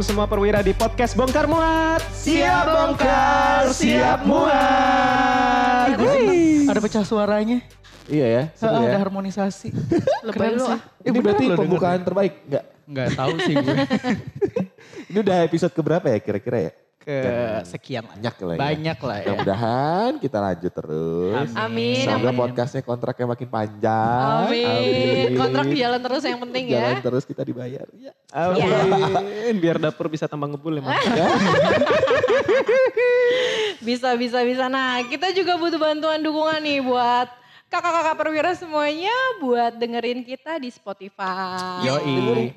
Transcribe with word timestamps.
welcome 0.00 0.16
semua 0.16 0.24
perwira 0.24 0.64
di 0.64 0.72
podcast 0.72 1.12
Bongkar 1.12 1.44
Muat. 1.44 2.00
Siap 2.08 2.64
bongkar, 2.72 3.68
siap 3.68 4.24
muat. 4.24 5.92
Ada 6.64 6.80
pecah 6.80 7.04
suaranya. 7.04 7.60
Iya 8.08 8.26
ya, 8.32 8.42
seru 8.56 8.80
Ah, 8.80 8.80
ya. 8.80 8.96
Ada 8.96 8.98
harmonisasi. 9.04 9.68
Lebay 10.24 10.32
Keren 10.32 10.52
lu 10.56 10.64
sih. 10.64 10.72
ah. 10.72 10.80
Ini 11.04 11.18
berarti 11.20 11.44
pembukaan 11.52 12.00
terbaik 12.00 12.32
enggak? 12.48 12.64
Enggak 12.88 13.08
tahu 13.12 13.34
sih 13.44 13.54
gue. 13.60 13.76
Ini 15.12 15.18
udah 15.20 15.36
episode 15.44 15.72
keberapa 15.76 16.08
ya 16.08 16.16
kira-kira 16.16 16.58
ya? 16.64 16.72
Ke 17.00 17.16
sekian 17.64 18.04
lah. 18.04 18.12
Banyak 18.12 18.36
lah 18.44 18.52
ya. 18.52 18.60
Banyak 18.60 18.98
lah 19.00 19.16
ya. 19.16 19.24
Mudah-mudahan 19.32 20.10
kita 20.20 20.36
lanjut 20.36 20.68
terus. 20.68 21.48
Amin, 21.56 22.04
Semoga 22.04 22.28
amin. 22.28 22.40
podcastnya 22.44 22.82
kontraknya 22.84 23.26
makin 23.32 23.48
panjang. 23.48 24.44
Amin. 24.44 25.32
Kontrak 25.32 25.66
jalan 25.72 26.00
terus 26.04 26.22
yang 26.28 26.40
penting 26.44 26.64
Jalan 26.68 26.92
ya. 26.92 27.00
terus 27.00 27.24
kita 27.24 27.40
dibayar. 27.40 27.88
Ya. 27.96 28.12
Amin. 28.36 29.56
Biar 29.56 29.80
dapur 29.80 30.12
bisa 30.12 30.28
tambah 30.28 30.52
ngebul 30.52 30.84
emang. 30.84 30.92
Bisa, 33.80 34.12
bisa, 34.12 34.44
bisa. 34.44 34.68
Nah 34.68 35.00
kita 35.08 35.32
juga 35.32 35.56
butuh 35.56 35.80
bantuan 35.80 36.20
dukungan 36.20 36.60
nih 36.60 36.84
buat 36.84 37.28
kakak-kakak 37.70 38.16
perwira 38.18 38.50
semuanya 38.58 39.14
buat 39.38 39.78
dengerin 39.78 40.26
kita 40.26 40.58
di 40.58 40.74
Spotify. 40.74 41.86
Yoi. 41.86 42.50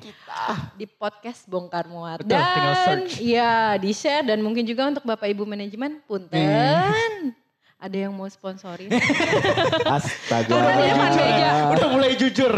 Di 0.74 0.86
podcast 0.90 1.46
Bongkar 1.46 1.86
Muat. 1.86 2.26
Betul, 2.26 2.34
tinggal 2.34 2.74
dan 2.74 2.82
search. 2.82 3.22
iya 3.22 3.78
di 3.78 3.94
share 3.94 4.26
dan 4.26 4.42
mungkin 4.42 4.66
juga 4.66 4.90
untuk 4.90 5.06
Bapak 5.06 5.30
Ibu 5.30 5.46
manajemen 5.46 6.02
punten. 6.10 7.30
Ada 7.78 8.08
yang 8.08 8.12
mau 8.16 8.26
sponsorin. 8.26 8.90
Astaga. 9.96 10.50
Karena 10.50 10.72
di 10.72 10.86
depan 10.88 11.10
meja. 11.14 11.50
Udah 11.78 11.88
mulai 11.94 12.12
jujur. 12.18 12.52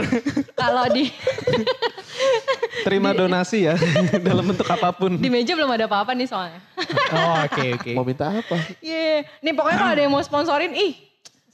Kalau 0.57 0.85
di 0.89 1.11
Terima 2.87 3.11
donasi 3.11 3.67
ya 3.67 3.75
dalam 4.29 4.47
bentuk 4.47 4.65
apa 4.71 4.95
pun. 4.95 5.19
di 5.19 5.27
meja 5.27 5.53
belum 5.59 5.69
ada 5.69 5.91
apa-apa 5.91 6.15
nih 6.15 6.31
soalnya. 6.31 6.63
Oh 7.11 7.43
oke 7.43 7.65
oke. 7.77 7.91
Mau 7.93 8.07
minta 8.07 8.31
apa? 8.31 8.57
Iya, 8.79 9.27
nih 9.43 9.53
pokoknya 9.53 9.77
kalau 9.83 9.93
ada 9.93 10.03
yang 10.07 10.15
mau 10.15 10.23
sponsorin, 10.23 10.71
ih 10.73 10.95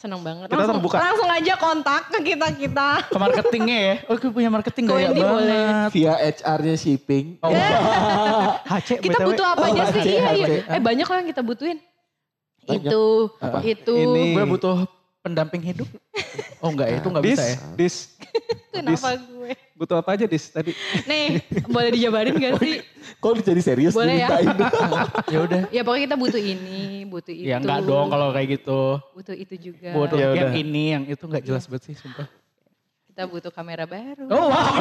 seneng 0.02 0.18
banget. 0.20 0.46
Kita 0.46 0.58
langsung, 0.58 0.76
terbuka. 0.76 0.96
langsung 0.98 1.30
aja 1.30 1.54
kontak 1.56 2.02
ke 2.08 2.18
kita 2.26 2.46
kita. 2.52 2.88
Ke 3.06 3.16
marketingnya 3.16 3.78
ya. 3.78 3.94
Oh 4.04 4.16
gue 4.16 4.30
punya 4.30 4.50
marketing 4.50 4.84
Ke 4.84 4.92
gaya 4.92 5.06
Wendy 5.08 5.22
boleh. 5.22 5.62
banget. 5.62 5.90
Via 5.92 6.14
HR-nya 6.18 6.76
shipping. 6.76 7.24
Oh. 7.38 7.54
HC 8.66 8.88
Kita 9.04 9.16
BTW. 9.16 9.26
butuh 9.28 9.46
apa 9.48 9.62
Oh, 9.62 9.68
aja 9.68 9.82
sih? 9.88 10.00
oke, 10.00 10.10
Iya 10.10 10.30
iya. 10.34 10.46
Eh 10.68 10.80
banyak 10.80 11.06
lah 11.06 11.16
yang 11.16 11.28
kita 11.28 11.42
butuhin. 11.42 11.78
Banyak. 12.62 12.90
Itu, 12.90 13.04
Apa? 13.38 13.58
itu. 13.62 13.94
Ini. 13.96 14.24
Gue 14.32 14.44
butuh 14.48 14.76
pendamping 15.22 15.62
hidup. 15.62 15.88
Oh 16.58 16.70
enggak 16.70 16.90
ya, 16.90 16.96
itu 16.98 17.08
enggak 17.08 17.24
Dis, 17.24 17.38
bisa 17.38 17.44
ya. 17.46 17.56
dis, 17.74 17.94
Kenapa 18.72 19.08
gue? 19.16 19.52
butuh 19.74 19.96
apa 19.98 20.10
aja 20.14 20.26
dis 20.26 20.44
tadi? 20.46 20.72
Nih, 21.06 21.42
boleh 21.66 21.90
dijabarin 21.90 22.34
gak 22.38 22.58
sih? 22.58 22.82
Kok 23.18 23.42
jadi 23.42 23.62
serius 23.62 23.94
Boleh 23.94 24.22
ya? 24.22 24.28
Ya 25.32 25.38
udah. 25.42 25.60
Ya 25.70 25.82
pokoknya 25.82 26.10
kita 26.10 26.16
butuh 26.18 26.42
ini, 26.42 27.06
butuh 27.06 27.30
itu. 27.30 27.46
Ya 27.46 27.58
enggak 27.58 27.82
dong 27.82 28.10
kalau 28.10 28.30
kayak 28.30 28.58
gitu. 28.58 28.98
Butuh 29.14 29.34
itu 29.34 29.54
juga. 29.58 29.90
Butuh 29.94 30.18
Ya 30.18 30.28
yang 30.34 30.50
udah. 30.50 30.58
ini, 30.58 30.84
yang 30.94 31.04
itu 31.06 31.22
enggak 31.22 31.42
jelas 31.42 31.64
banget 31.70 31.82
sih 31.90 31.94
sumpah. 31.94 32.26
Kita 33.12 33.28
butuh 33.28 33.52
kamera 33.52 33.84
baru. 33.84 34.24
Oh 34.24 34.48
wow. 34.48 34.72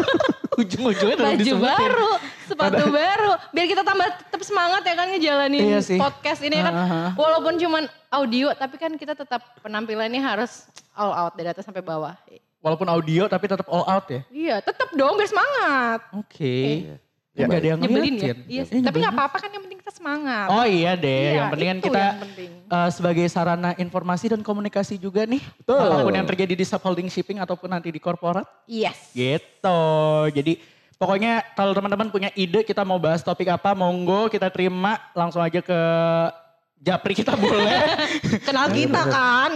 Ujung-ujungnya 0.64 1.20
udah 1.20 1.36
Baju 1.36 1.54
baru, 1.60 2.10
sepatu 2.48 2.84
baru. 2.88 3.36
Biar 3.52 3.66
kita 3.68 3.84
tambah 3.84 4.08
tetap 4.08 4.40
semangat 4.40 4.82
ya 4.88 4.94
kan 4.96 5.06
ngejalanin 5.12 5.76
Iya 5.76 5.80
sih. 5.84 6.00
podcast 6.00 6.40
ini 6.40 6.56
kan. 6.64 6.72
Aha. 6.72 7.02
Walaupun 7.12 7.60
cuman 7.60 7.84
audio 8.08 8.56
tapi 8.56 8.80
kan 8.80 8.96
kita 8.96 9.12
tetap 9.12 9.44
penampilannya 9.60 10.16
harus 10.16 10.64
all 10.96 11.12
out 11.12 11.36
dari 11.36 11.52
atas 11.52 11.68
sampai 11.68 11.84
bawah. 11.84 12.16
Walaupun 12.64 12.88
audio 12.88 13.28
tapi 13.28 13.44
tetap 13.44 13.68
all 13.68 13.84
out 13.84 14.08
ya. 14.08 14.24
Iya 14.32 14.56
tetap 14.64 14.88
dong 14.96 15.20
biar 15.20 15.28
semangat. 15.28 16.00
Oke. 16.16 16.88
Ya, 17.38 17.46
Enggak 17.46 17.60
ada 17.60 17.68
yang 17.68 17.78
Nyebelin 17.78 18.14
ya. 18.16 18.34
Iya, 18.42 18.62
Eh, 18.66 18.82
tapi 18.82 18.96
nggak 18.98 19.14
apa-apa 19.14 19.36
kan 19.38 19.48
yang 19.48 19.62
penting 19.62 19.78
kita 19.78 19.92
semangat. 19.92 20.46
Oh 20.50 20.66
iya 20.66 20.92
deh, 20.92 21.06
Iya, 21.22 21.32
yang 21.32 21.48
penting 21.48 21.68
kan 21.68 21.78
kita 21.80 22.04
penting. 22.18 22.50
eh, 22.66 22.88
sebagai 22.90 23.26
sarana 23.26 23.70
informasi 23.76 24.26
dan 24.28 24.40
komunikasi 24.40 24.94
juga 24.96 25.22
nih. 25.22 25.38
Betul. 25.56 25.78
Apa 25.78 26.02
pun 26.02 26.12
yang 26.12 26.26
terjadi 26.26 26.52
di 26.52 26.64
subholding 26.64 27.06
shipping 27.06 27.38
ataupun 27.38 27.70
nanti 27.70 27.88
di 27.88 27.96
korporat. 27.96 28.42
Yes. 28.64 29.14
Gitu. 29.14 29.80
Jadi 30.32 30.58
pokoknya 30.94 31.46
kalau 31.52 31.70
teman-teman 31.72 32.08
punya 32.08 32.34
ide 32.34 32.60
kita 32.60 32.82
mau 32.82 32.98
bahas 32.98 33.22
topik 33.22 33.46
apa, 33.46 33.70
monggo 33.72 34.26
kita 34.26 34.48
terima 34.48 34.98
langsung 35.12 35.38
aja 35.38 35.62
ke 35.62 35.78
Japri 36.76 37.10
kita 37.12 37.34
boleh. 37.38 37.74
Kenal 38.40 38.66
kita 38.68 39.02
kan. 39.04 39.50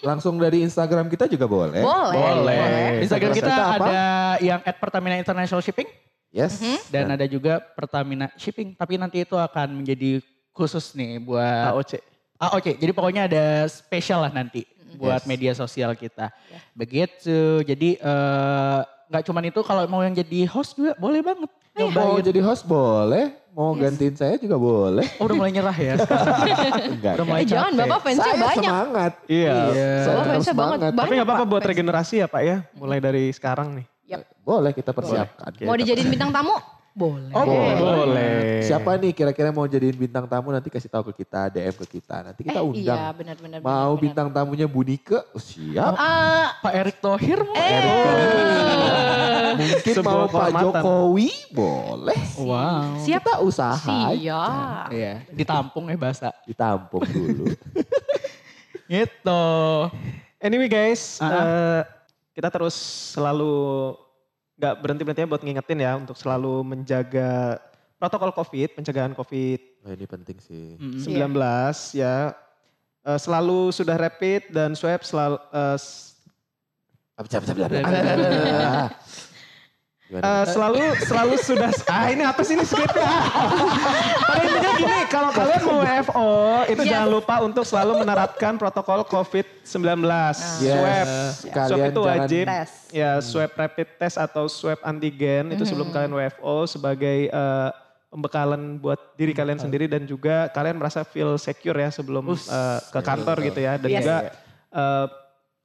Langsung 0.00 0.34
dari 0.34 0.62
Instagram 0.62 1.06
kita 1.06 1.26
juga 1.26 1.46
boleh. 1.46 1.78
Boleh. 1.78 3.02
Instagram 3.02 3.30
kita 3.32 3.46
Kita 3.46 3.64
apa? 3.68 3.84
ada 3.84 4.02
yang 4.38 4.58
at 4.60 4.74
Pertamina 4.74 5.14
International 5.14 5.58
Shipping 5.58 5.86
Yes. 6.30 6.62
dan 6.88 7.10
ada 7.10 7.26
juga 7.26 7.58
Pertamina 7.58 8.30
Shipping. 8.34 8.72
Tapi 8.72 8.94
nanti 8.94 9.20
itu 9.20 9.34
akan 9.34 9.74
menjadi 9.76 10.22
khusus 10.50 10.94
nih 10.94 11.18
buat 11.18 11.74
AOC. 11.74 11.92
Ah 12.36 12.54
oke, 12.54 12.72
jadi 12.72 12.90
pokoknya 12.90 13.26
ada 13.26 13.44
spesial 13.66 14.22
lah 14.22 14.30
nanti 14.30 14.62
buat 14.92 15.20
Yes. 15.20 15.26
media 15.26 15.52
sosial 15.52 15.92
kita. 15.92 16.30
Begitu, 16.72 17.60
jadi 17.62 17.90
eh, 17.94 18.78
nggak 19.06 19.22
cuman 19.22 19.44
itu 19.44 19.60
kalau 19.60 19.84
mau 19.86 20.00
yang 20.00 20.14
jadi 20.14 20.46
host 20.46 20.74
juga 20.74 20.94
boleh 20.96 21.20
banget. 21.20 21.50
Mau 21.70 21.86
Nyobain. 21.86 22.22
jadi 22.24 22.40
host 22.40 22.64
boleh, 22.64 23.24
mau 23.50 23.70
gantiin 23.72 24.12
saya 24.12 24.34
juga 24.36 24.54
boleh. 24.54 25.06
Oh 25.16 25.24
udah 25.24 25.36
mulai 25.36 25.50
nyerah 25.50 25.72
ya. 25.72 25.94
Enggak. 26.90 27.14
Udah 27.14 27.24
mulai 27.24 27.42
Eh 27.42 27.46
jangan 27.46 27.70
capek. 27.70 27.80
bapak 27.84 28.00
fansnya 28.00 28.24
Saya 28.24 28.38
banyak. 28.40 28.70
semangat. 28.70 29.12
Iya. 29.26 29.54
Saya 29.54 29.78
Bapak 30.10 30.10
tetap 30.18 30.26
fansnya 30.30 30.54
banget. 30.54 30.78
Tapi 30.92 31.12
nggak 31.12 31.26
apa-apa 31.26 31.44
buat 31.46 31.64
regenerasi 31.64 32.14
ya 32.16 32.26
Pak 32.26 32.42
ya, 32.42 32.56
mulai 32.74 32.98
dari 32.98 33.24
sekarang 33.30 33.68
nih. 33.74 33.86
Boleh 34.40 34.72
kita 34.72 34.90
persiapkan. 34.90 35.50
Mau 35.60 35.74
dijadiin 35.74 36.08
bintang 36.08 36.30
tamu? 36.30 36.56
Boleh. 36.90 37.30
Oh 37.30 37.46
boleh. 37.46 38.60
Siapa 38.60 38.98
nih 38.98 39.14
kira-kira 39.14 39.48
mau 39.48 39.62
jadiin 39.62 39.94
bintang 39.96 40.26
tamu 40.26 40.50
nanti 40.50 40.66
kasih 40.66 40.90
tahu 40.90 41.08
ke 41.08 41.22
kita, 41.22 41.46
DM 41.48 41.70
ke 41.76 41.86
kita. 41.88 42.16
Nanti 42.20 42.42
kita 42.42 42.58
Eh, 42.58 42.66
undang. 42.66 42.82
Iya 42.98 43.14
benar-benar. 43.14 43.58
Mau 43.58 43.70
benar-benar. 43.70 44.02
bintang 44.02 44.28
tamunya 44.28 44.66
Bu 44.66 44.82
Nike? 44.82 45.14
Oh, 45.14 45.38
siap. 45.38 45.94
Eh, 45.94 46.46
Pak 46.58 46.72
Erick 46.74 46.98
Thohir 46.98 47.38
mau. 47.40 47.54
Mungkin 49.50 49.92
Sebuah 49.92 50.14
mau 50.16 50.26
Pak. 50.26 50.48
Jokowi? 50.56 51.30
Boleh. 51.52 52.20
Wow. 52.36 52.98
siap 52.98 53.22
Kita 53.22 53.38
usaha 53.38 53.76
Siap. 54.10 54.90
Iya, 54.90 55.14
ditampung 55.30 55.86
ya 55.86 55.96
bahasa. 55.96 56.34
ditampung 56.42 57.06
dulu. 57.06 57.54
Gitu. 58.90 59.44
Anyway 60.40 60.66
guys, 60.66 61.20
Ah. 61.20 61.30
eh, 61.30 61.80
kita 62.40 62.48
terus 62.48 62.72
selalu 63.12 63.92
nggak 64.56 64.74
berhenti 64.80 65.02
berhentinya 65.04 65.30
buat 65.36 65.44
ngingetin 65.44 65.80
ya 65.84 65.92
untuk 66.00 66.16
selalu 66.16 66.64
menjaga 66.64 67.60
protokol 68.00 68.32
COVID, 68.32 68.80
pencegahan 68.80 69.12
COVID-19 69.12 69.70
Nah, 69.80 69.96
ini 69.96 70.04
penting 70.04 70.36
sih. 70.44 70.76
Mm-mm. 70.76 71.00
ya. 71.96 72.36
Eh, 73.00 73.16
selalu 73.16 73.72
sudah 73.72 73.96
rapid 73.96 74.52
dan 74.52 74.76
swab 74.76 75.00
selalu 75.00 75.40
eh, 75.56 75.78
eh, 80.12 80.44
selalu 80.44 80.78
selalu 81.00 81.34
sudah 81.38 81.70
ah 81.94 82.06
ini 82.06 82.22
apa 82.22 82.40
sih 82.40 82.52
ini 82.52 82.62
skripnya? 82.62 83.06
Pada 84.20 84.42
intinya 84.42 84.72
gini, 84.74 84.98
kalau 85.06 85.30
kalian 85.30 85.62
mau 85.62 85.78
WFO 85.78 86.30
itu 86.66 86.82
Yes. 86.82 86.90
jangan 86.90 87.08
lupa 87.08 87.34
untuk 87.40 87.62
selalu 87.62 87.92
menerapkan 87.98 88.52
protokol 88.56 89.06
COVID-19. 89.06 90.02
Yes. 90.02 90.38
Swab, 90.58 91.06
swab 91.32 91.54
Kalian 91.54 91.86
itu 91.86 92.00
jangan- 92.00 92.18
wajib. 92.18 92.44
Tes. 92.44 92.70
Ya, 92.90 93.10
swab 93.20 93.50
rapid 93.52 93.88
test 93.96 94.16
atau 94.16 94.44
swab 94.46 94.82
antigen 94.82 95.50
itu 95.50 95.62
sebelum 95.62 95.88
kalian 95.88 96.10
WFO 96.10 96.66
sebagai 96.66 97.18
eh, 97.26 97.70
pembekalan 98.06 98.74
buat 98.76 98.98
diri 99.14 99.30
kalian 99.30 99.56
sendiri 99.56 99.86
dan 99.86 100.02
juga 100.02 100.50
kalian 100.50 100.74
merasa 100.74 101.06
feel 101.06 101.38
secure 101.38 101.78
ya 101.78 101.88
sebelum 101.88 102.26
eh, 102.28 102.78
ke 102.84 103.00
kantor 103.00 103.38
gitu 103.40 103.60
ya 103.60 103.78
dan 103.78 103.86
Yes. 103.88 103.98
juga 104.00 104.16
eh, 104.72 105.06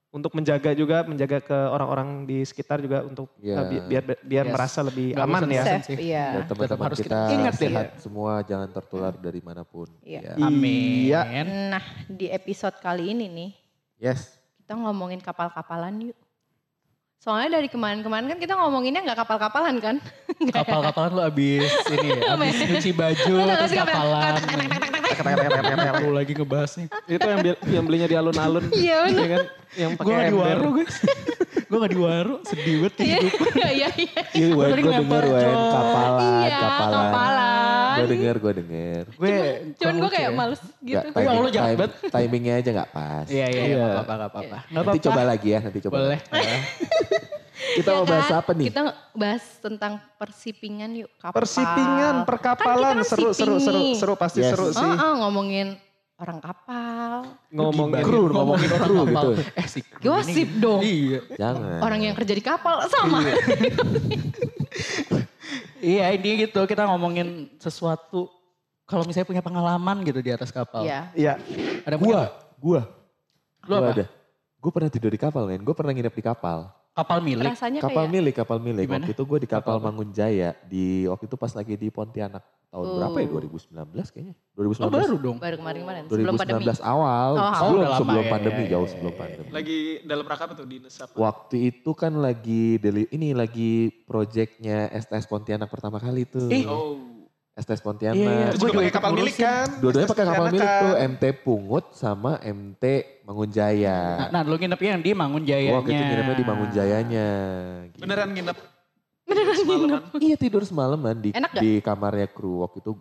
untuk 0.08 0.32
menjaga 0.32 0.72
juga 0.72 1.04
menjaga 1.04 1.38
ke 1.38 1.58
orang-orang 1.68 2.24
di 2.24 2.40
sekitar 2.40 2.80
juga 2.80 3.04
untuk 3.04 3.28
eh, 3.38 3.52
Ya. 3.52 3.60
bi- 3.62 3.84
biar 3.84 4.02
biar 4.18 4.44
Yes. 4.44 4.52
merasa 4.54 4.78
lebih 4.80 5.12
Nggak 5.12 5.26
aman 5.26 5.42
ya. 5.46 5.62
iya. 5.92 6.26
Dan 6.32 6.44
teman-teman 6.46 6.84
harus 6.88 6.98
kita 6.98 7.18
kita 7.20 7.34
ingat 7.34 7.54
ya. 7.54 7.60
sehat 7.60 7.86
semua, 7.98 8.32
jangan 8.40 8.68
tertular 8.70 9.12
dari 9.12 9.40
mana 9.40 9.62
pun. 9.62 9.90
Iya. 10.00 10.32
Ya. 10.32 10.32
Amin. 10.40 11.10
Iya. 11.10 11.20
Nah 11.68 11.84
di 12.06 12.26
episode 12.28 12.78
kali 12.78 13.12
ini 13.12 13.26
nih 13.28 13.50
Yes. 13.98 14.40
kita 14.58 14.72
ngomongin 14.74 15.20
kapal-kapalan 15.20 16.10
yuk. 16.10 16.18
Soalnya 17.16 17.58
dari 17.58 17.66
kemarin-kemarin 17.66 18.28
kan 18.28 18.38
kita 18.38 18.54
ngomonginnya 18.54 19.02
nggak 19.02 19.18
kapal-kapalan 19.18 19.76
kan? 19.80 19.96
Kapal-kapalan 20.56 21.10
lu 21.12 21.22
abis 21.24 21.64
ini 21.90 22.08
ya, 22.12 22.20
abis 22.36 22.54
nyuci 22.62 22.90
baju 22.92 23.32
gak 23.42 23.56
terus 23.58 23.72
kapalan. 23.74 24.32
Lu 25.96 26.10
lagi 26.12 26.32
ngebahasnya. 26.32 26.86
Itu 27.06 27.26
yang 27.26 27.40
yang 27.66 27.84
belinya 27.84 28.06
di 28.06 28.16
alun-alun. 28.16 28.64
Iya, 28.76 28.98
bener. 29.06 29.18
ya 29.18 29.28
kan? 29.28 29.44
Yang 29.76 29.90
Gue 29.92 29.98
pakai 29.98 30.12
gak 30.12 30.24
di 30.24 30.30
ember. 30.30 30.46
waru 30.56 30.68
guys. 30.72 30.96
gue 31.66 31.78
gak 31.82 31.90
di 31.90 31.98
waru, 31.98 32.34
sedih 32.42 32.74
banget 32.78 32.94
Iya 32.96 33.18
hidup. 33.18 33.40
iya 33.76 33.88
iya. 33.92 34.20
Iya, 34.32 34.46
gue 34.48 34.64
sering 34.70 34.86
denger 34.86 35.24
wen 35.26 35.56
kapalan, 35.68 36.42
Iya 36.46 36.56
kapalan. 36.56 36.94
kapalan. 37.02 37.96
Gue 37.96 38.06
denger, 38.06 38.34
gue 38.36 38.52
denger. 38.62 39.02
Gue 39.10 39.28
Cuman 39.76 39.94
gue 39.98 40.10
kayak 40.10 40.30
ya. 40.30 40.36
males 40.36 40.60
gitu. 40.62 41.06
Ya 41.10 41.28
Allah, 41.28 41.50
jahat 41.50 41.90
timingnya 42.06 42.54
aja 42.56 42.70
gak 42.72 42.88
pas. 42.90 43.26
Iya 43.26 43.46
iya 43.46 43.62
iya, 43.62 43.64
Iya. 43.66 43.76
gak 43.76 43.90
apa-apa 43.98 44.14
gak 44.14 44.30
apa-apa. 44.30 44.58
Gak 44.64 44.82
Nanti 44.86 44.98
coba 45.02 45.20
lagi 45.26 45.48
ya, 45.50 45.58
nanti 45.60 45.78
coba 45.82 45.94
Boleh. 45.98 46.18
Kita 47.56 47.88
Ya 47.88 47.96
mau 47.96 48.04
bahas 48.04 48.28
kan? 48.28 48.38
apa 48.38 48.50
nih? 48.52 48.66
Kita 48.68 48.82
bahas 49.12 49.44
tentang 49.58 49.92
persipingan 50.14 50.90
yuk. 50.94 51.10
Kapal. 51.16 51.40
Persipingan, 51.40 52.14
perkapalan, 52.22 52.94
Kan 52.94 52.96
kita 53.00 53.10
seru, 53.10 53.28
seru, 53.32 53.56
seru, 53.58 53.80
seru, 53.96 54.14
pasti 54.14 54.40
Yes. 54.40 54.52
seru 54.52 54.66
sih. 54.70 54.84
Oh, 54.84 54.92
oh, 54.94 55.12
ngomongin 55.24 55.80
orang 56.16 56.38
kapal. 56.38 57.12
Ngomongin 57.48 58.02
Kru, 58.02 58.28
ngomongin 58.28 58.68
orang 58.70 58.84
kru 58.86 58.96
kapal. 59.02 59.08
gitu. 59.08 59.30
Eh 59.54 59.66
sih. 59.66 59.82
Gosip 59.98 60.48
dong. 60.56 60.80
Iya. 60.80 61.20
Jangan. 61.34 61.78
Orang 61.80 62.00
yang 62.02 62.14
kerja 62.14 62.32
di 62.32 62.40
kapal 62.40 62.76
sama. 62.86 63.24
Iya 65.78 66.10
ini 66.10 66.42
gitu 66.42 66.64
kita 66.64 66.82
ngomongin 66.84 67.52
sesuatu 67.56 68.26
kalau 68.82 69.04
misalnya 69.04 69.28
punya 69.28 69.42
pengalaman 69.44 70.02
gitu 70.02 70.18
di 70.18 70.30
atas 70.30 70.50
kapal. 70.50 70.82
Iya. 70.82 71.12
Iya, 71.12 71.32
Ada 71.84 71.94
yang 71.94 72.00
punya 72.00 72.10
Gua, 72.10 72.24
gua. 72.56 72.80
Lu 73.62 73.68
Gua 73.68 73.78
apa? 73.78 73.90
ada. 73.92 74.04
Gue 74.56 74.70
pernah 74.72 74.90
tidur 74.90 75.10
di 75.10 75.20
kapal 75.20 75.42
men. 75.44 75.62
Gue 75.62 75.74
pernah 75.74 75.92
nginep 75.92 76.10
di 76.12 76.24
kapal. 76.24 76.70
Kapal 76.96 77.18
milik. 77.20 77.44
Rasanya 77.44 77.80
Kapal 77.84 78.08
kayak 78.08 78.14
milik, 78.16 78.34
kapal 78.34 78.58
milik. 78.58 78.84
Gimana? 78.88 79.04
Waktu 79.04 79.12
itu 79.12 79.22
gue 79.28 79.38
di 79.44 79.48
kapal 79.48 79.60
Kapal 79.60 79.76
apa? 79.76 79.86
Mangunjaya. 79.92 80.50
Di 80.64 81.04
waktu 81.04 81.24
itu 81.28 81.36
pas 81.36 81.52
lagi 81.52 81.74
di 81.76 81.88
Pontianak. 81.92 82.40
Tahun 82.66 82.82
berapa 82.98 83.18
ya? 83.22 83.26
Oh. 83.30 83.40
2019 83.40 84.12
kayaknya. 84.12 84.34
2019. 84.58 84.80
Oh 84.80 84.90
baru 84.90 85.16
dong. 85.20 85.36
baru 85.38 85.56
kemarin-kemarin 85.60 86.02
sebelum 86.08 86.34
2019 86.34 86.40
pandemi. 86.40 86.66
awal. 86.82 87.30
Oh, 87.36 87.52
sebelum, 87.54 87.80
lama 87.84 87.98
sebelum 88.00 88.24
ya, 88.24 88.32
pandemi, 88.32 88.56
ya, 88.56 88.64
ya, 88.66 88.72
jauh 88.74 88.88
sebelum 88.88 89.14
pandemi. 89.14 89.48
lagi 89.52 89.78
dalam 90.02 90.24
rangka 90.26 90.44
apa 90.48 90.54
tuh 90.56 90.66
dinas 90.66 90.96
apa? 90.98 91.14
Waktu 91.14 91.56
itu 91.70 91.90
kan 91.92 92.12
lagi 92.18 92.64
deli- 92.80 93.10
ini 93.12 93.28
lagi 93.36 93.72
proyeknya 94.08 94.88
STS 94.92 95.28
Pontianak 95.28 95.68
pertama 95.68 96.00
kali 96.00 96.24
tuh. 96.26 96.48
Ih. 96.48 96.64
Oh, 96.66 97.15
STS 97.56 97.80
Pontianak. 97.80 98.20
Iya, 98.20 98.32
iya. 98.36 98.48
juga 98.52 98.68
juga 98.68 98.84
pakai 98.84 98.92
kapal 98.92 99.10
milik 99.16 99.36
kan? 99.40 99.68
Dua-duanya 99.80 100.08
pakai 100.12 100.26
kapal 100.28 100.46
milik 100.52 100.68
tuh, 100.68 100.92
kan? 100.92 101.08
MT 101.08 101.24
Pungut 101.40 101.84
sama 101.96 102.32
MT 102.44 102.84
Mangunjaya. 103.24 103.98
Nah, 104.20 104.28
nah 104.28 104.40
lu 104.44 104.60
nginepnya 104.60 104.90
yang 104.92 105.02
di 105.02 105.10
Mangunjayanya. 105.16 105.72
Waktu 105.80 105.88
itu 105.88 106.04
nginepnya 106.04 106.36
di 106.36 106.46
Mangunjayanya. 106.46 107.28
Gitu. 107.88 108.02
Beneran 108.04 108.28
nginep? 108.36 108.56
Beneran 109.24 109.56
nginep? 109.56 110.02
Iya 110.20 110.36
tidur 110.36 110.62
semalaman 110.68 111.16
di 111.16 111.30
Enak 111.32 111.50
gak? 111.56 111.62
di 111.64 111.70
kamarnya 111.80 112.28
kru. 112.28 112.60
Waktu 112.60 112.84
itu 112.84 112.92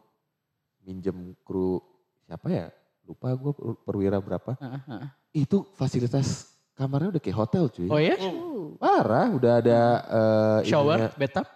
minjem 0.87 1.35
kru 1.43 1.83
siapa 2.23 2.47
ya? 2.47 2.65
Lupa 3.03 3.35
gue 3.35 3.51
perwira 3.83 4.23
berapa. 4.23 4.55
Heeh, 4.55 4.81
heeh. 4.87 5.07
Itu 5.35 5.67
fasilitas 5.75 6.55
kamarnya 6.79 7.19
udah 7.19 7.21
kayak 7.21 7.37
hotel 7.43 7.67
cuy. 7.67 7.91
Oh 7.91 7.99
ya? 7.99 8.15
Uh, 8.23 8.79
Parah, 8.79 9.27
udah 9.35 9.53
ada 9.59 9.79
eh, 10.07 10.59
Shower, 10.71 11.11
ininya. 11.11 11.19
bathtub. 11.19 11.47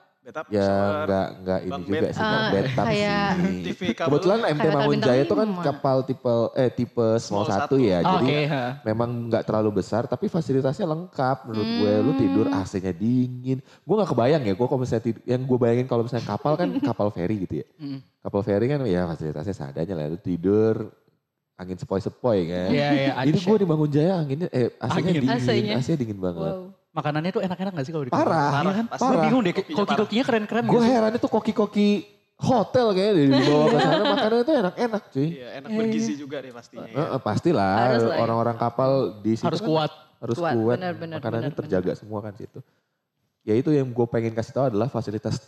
Ya 0.49 0.61
shower, 0.61 0.93
enggak 1.01 1.27
enggak 1.35 1.59
ini 1.59 1.71
juga 1.79 1.93
bed. 1.95 2.03
sih, 2.07 2.19
Ah, 2.19 2.29
bunk 2.29 2.49
bathtub 2.53 2.85
kayak 2.85 3.27
sih. 3.33 3.61
TV 3.63 3.81
kabel. 3.91 4.05
Kebetulan 4.05 4.39
MT 4.39 4.65
Mangunjaya 4.67 4.89
bintang 4.89 5.17
itu 5.19 5.33
kan 5.35 5.49
kapal 5.63 5.97
tipe 6.03 6.35
eh 6.53 6.69
tipe 6.69 7.07
small, 7.17 7.19
Small 7.19 7.45
satu 7.47 7.57
satu. 7.59 7.75
ya. 7.79 7.97
Oh, 7.99 8.11
Jadi 8.15 8.27
heeh. 8.45 8.69
memang 8.83 9.09
nggak 9.27 9.43
terlalu 9.43 9.69
besar 9.75 10.05
tapi 10.05 10.25
fasilitasnya 10.25 10.85
lengkap 10.85 11.37
menurut 11.45 11.69
gue. 11.75 11.93
Lu 11.99 12.11
Hmm. 12.11 12.19
tidur 12.19 12.45
AC-nya 12.47 12.91
dingin. 12.91 13.57
Gue 13.59 13.95
nggak 13.95 14.09
kebayang 14.09 14.43
ya, 14.43 14.53
gue 14.53 14.67
kalau 14.67 14.79
misalnya 14.79 15.03
tidur, 15.03 15.21
yang 15.23 15.41
gue 15.41 15.57
bayangin 15.57 15.85
kalau 15.85 16.03
misalnya 16.03 16.27
kapal 16.27 16.53
kan 16.53 16.69
kapal 16.89 17.07
feri 17.09 17.35
gitu 17.39 17.53
ya. 17.59 17.67
Mm. 17.75 17.99
Kapal 18.19 18.41
feri 18.41 18.65
kan 18.65 18.79
ya 18.83 19.01
fasilitasnya 19.07 19.53
seadanya 19.53 19.93
lah. 19.95 20.05
Lu 20.07 20.17
tidur 20.17 20.93
angin 21.55 21.75
sepoi-sepoi 21.75 22.39
kan. 22.45 22.69
Iya, 22.69 22.87
iya. 22.93 23.11
Ini 23.19 23.35
Aceh. 23.35 23.45
gue 23.45 23.57
di 23.57 23.67
Mangunjaya 23.67 24.13
anginnya 24.15 24.47
eh 24.49 24.71
AC-nya 24.73 24.95
Angin. 25.01 25.13
dingin. 25.19 25.35
AC-nya. 25.35 25.73
AC-nya 25.75 25.97
dingin 25.97 26.17
banget. 26.17 26.53
wow. 26.53 26.78
Makanannya 26.89 27.29
tuh 27.29 27.41
enak-enak 27.41 27.71
gak 27.71 27.85
sih 27.85 27.93
kalau 27.93 28.05
di 28.05 28.11
Parah, 28.11 28.49
Iya 28.59 28.71
kan? 28.73 28.85
Gue 28.89 28.97
parah. 28.97 29.21
bingung 29.21 29.41
deh, 29.45 29.53
koki-kokinya 29.53 30.23
keren-keren 30.25 30.63
Gue 30.65 30.81
heran 30.81 31.11
itu 31.13 31.27
koki-koki 31.27 31.87
hotel 32.39 32.87
kayaknya 32.95 33.13
di 33.13 33.45
bawah 33.45 33.67
ke 33.73 33.77
sana 33.77 34.03
makanannya 34.07 34.41
itu 34.41 34.53
enak-enak 34.57 35.03
cuy. 35.11 35.27
Iya, 35.29 35.47
enak 35.59 35.69
bergizi 35.69 36.13
juga 36.15 36.35
deh 36.39 36.49
pastinya. 36.49 36.87
ya. 36.87 36.95
Eh, 36.95 37.07
eh, 37.13 37.21
pastilah 37.21 37.73
ya. 37.93 38.17
orang-orang 38.17 38.57
kapal 38.57 38.91
di 39.19 39.35
situ 39.35 39.45
Harus 39.45 39.61
kan 39.61 39.69
kuat. 39.69 39.91
harus 40.19 40.35
Kuat, 40.35 40.51
kuat, 40.51 40.75
benar, 40.75 40.93
benar, 40.95 41.17
makanannya 41.21 41.51
benar, 41.51 41.59
terjaga 41.63 41.91
semua 41.93 42.19
kan 42.19 42.33
situ. 42.33 42.59
Ya 43.43 43.53
itu 43.53 43.69
yang 43.69 43.87
gue 43.87 44.07
pengen 44.07 44.33
kasih 44.33 44.51
tahu 44.51 44.65
adalah 44.67 44.87
fasilitas 44.87 45.39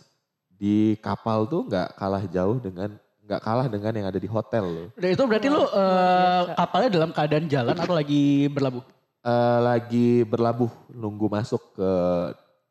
di 0.52 0.94
kapal 0.96 1.44
tuh 1.44 1.66
nggak 1.66 1.92
kalah 1.92 2.24
jauh 2.24 2.56
dengan 2.56 2.88
nggak 3.22 3.40
kalah 3.40 3.66
dengan 3.66 3.92
yang 3.92 4.06
ada 4.06 4.16
di 4.16 4.28
hotel 4.28 4.64
loh. 4.64 4.88
Dan 4.94 5.08
itu 5.10 5.22
berarti 5.24 5.48
lu 5.48 5.58
Luar 5.58 5.68
eh, 5.68 6.40
biasa. 6.44 6.52
kapalnya 6.56 6.88
dalam 6.88 7.10
keadaan 7.10 7.44
jalan 7.48 7.74
atau 7.74 7.94
lagi 7.94 8.22
berlabuh? 8.48 8.84
Eh, 9.22 9.58
lagi 9.62 10.26
berlabuh 10.26 10.66
nunggu 10.90 11.30
masuk 11.30 11.62
ke 11.72 11.90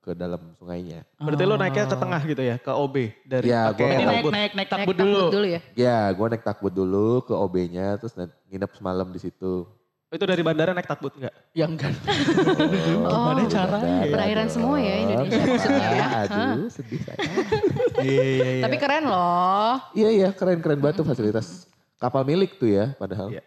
ke 0.02 0.12
dalam 0.12 0.52
sungainya. 0.60 1.08
Berarti 1.16 1.44
lo 1.46 1.56
naiknya 1.56 1.88
ke 1.88 1.96
tengah 1.96 2.22
gitu 2.26 2.44
ya, 2.44 2.56
ke 2.58 2.72
OB 2.74 2.96
dari 3.24 3.46
Ya, 3.48 3.72
pakai 3.72 3.80
gua 3.80 3.88
naik, 3.88 4.02
takbut. 4.04 4.12
naik, 4.12 4.28
naik 4.34 4.52
Naik 4.52 4.68
takbut 4.68 4.96
dulu. 5.00 5.24
dulu 5.32 5.48
ya. 5.48 5.62
Ya, 5.78 6.00
gue 6.10 6.28
naik 6.28 6.44
takbut 6.44 6.74
dulu 6.74 7.08
ke 7.22 7.32
OB-nya, 7.32 7.96
terus 7.96 8.18
nginep 8.50 8.72
semalam 8.76 9.08
di 9.08 9.20
situ. 9.22 9.64
Itu 10.12 10.26
dari 10.28 10.44
bandara 10.44 10.76
naik 10.76 10.92
takbut 10.92 11.16
enggak? 11.16 11.32
Ya 11.56 11.72
enggak. 11.72 11.96
Oh, 13.08 13.32
Gimana 13.32 13.42
caranya? 13.48 13.96
Ada 14.02 14.12
Perairan 14.12 14.48
semua 14.52 14.76
ya 14.76 14.96
Indonesia 15.00 15.42
maksudnya 15.48 15.88
ya. 15.88 16.06
Aduh, 16.28 16.68
sedih 16.68 17.00
saya. 17.00 17.18
Iya, 18.02 18.12
iya, 18.12 18.50
iya. 18.60 18.64
Tapi 18.68 18.76
keren 18.76 19.04
loh. 19.08 19.74
Iya, 19.96 20.10
iya, 20.12 20.30
keren-keren 20.36 20.84
banget 20.84 21.00
tuh 21.00 21.08
fasilitas. 21.08 21.64
Kapal 21.96 22.26
milik 22.26 22.60
tuh 22.60 22.68
ya, 22.68 22.92
padahal. 22.98 23.32
Iya. 23.32 23.40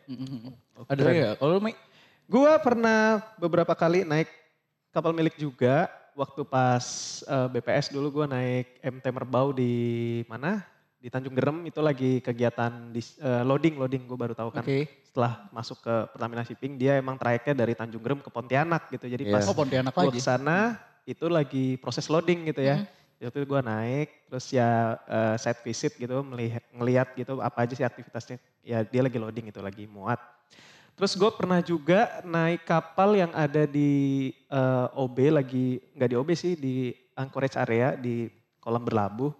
Ada 0.88 1.02
ya? 1.10 1.30
Kalau 1.36 1.58
Gua 2.24 2.56
pernah 2.56 3.20
beberapa 3.36 3.76
kali 3.76 4.00
naik 4.02 4.28
kapal 4.88 5.12
milik 5.12 5.36
juga. 5.36 5.92
Waktu 6.14 6.46
pas 6.46 6.84
eh, 7.26 7.48
BPS 7.50 7.90
dulu 7.90 8.22
gua 8.22 8.26
naik 8.30 8.78
MT 8.80 9.04
Merbau 9.10 9.50
di 9.50 9.72
mana? 10.30 10.62
Di 10.96 11.12
Tanjung 11.12 11.36
Gerem 11.36 11.68
itu 11.68 11.84
lagi 11.84 12.24
kegiatan 12.24 12.88
di, 12.88 13.02
eh, 13.20 13.44
loading, 13.44 13.76
loading 13.76 14.08
gue 14.08 14.16
baru 14.16 14.32
tahu 14.32 14.56
kan. 14.56 14.64
Oke. 14.64 14.88
Setelah 15.04 15.52
masuk 15.52 15.84
ke 15.84 15.94
Pertamina 16.16 16.40
Shipping 16.48 16.80
dia 16.80 16.96
emang 16.96 17.20
trayeknya 17.20 17.52
dari 17.52 17.76
Tanjung 17.76 18.00
Gerem 18.00 18.24
ke 18.24 18.32
Pontianak 18.32 18.88
gitu. 18.88 19.04
Jadi 19.04 19.28
Iya. 19.28 19.34
pas 19.36 19.44
Oh 19.44 19.52
Pontianak 19.52 19.92
gue 19.92 20.08
lagi. 20.08 20.16
ke 20.16 20.24
sana 20.24 20.80
itu 21.04 21.28
lagi 21.28 21.76
proses 21.76 22.08
loading 22.08 22.48
gitu 22.48 22.64
ya. 22.64 22.88
Waktu 23.20 23.36
itu 23.36 23.48
gue 23.52 23.60
naik 23.60 24.08
terus 24.32 24.46
ya 24.48 24.96
eh, 25.04 25.36
site 25.36 25.60
visit 25.60 25.92
gitu 26.00 26.24
melihat 26.24 26.64
ngelihat 26.72 27.08
gitu 27.20 27.36
apa 27.44 27.68
aja 27.68 27.76
sih 27.76 27.84
aktivitasnya. 27.84 28.40
Ya 28.64 28.80
dia 28.80 29.04
lagi 29.04 29.20
loading 29.20 29.52
itu 29.52 29.60
lagi 29.60 29.84
muat. 29.84 30.16
Terus 30.94 31.18
gue 31.18 31.30
pernah 31.34 31.58
juga 31.58 32.22
naik 32.22 32.62
kapal 32.62 33.18
yang 33.18 33.34
ada 33.34 33.66
di 33.66 34.30
eh, 34.46 34.86
OB 34.94 35.16
lagi 35.34 35.82
nggak 35.98 36.10
di 36.10 36.16
OB 36.16 36.28
sih 36.38 36.54
di 36.54 36.94
anchorage 37.18 37.58
area 37.58 37.98
di 37.98 38.30
kolam 38.62 38.86
berlabuh. 38.86 39.34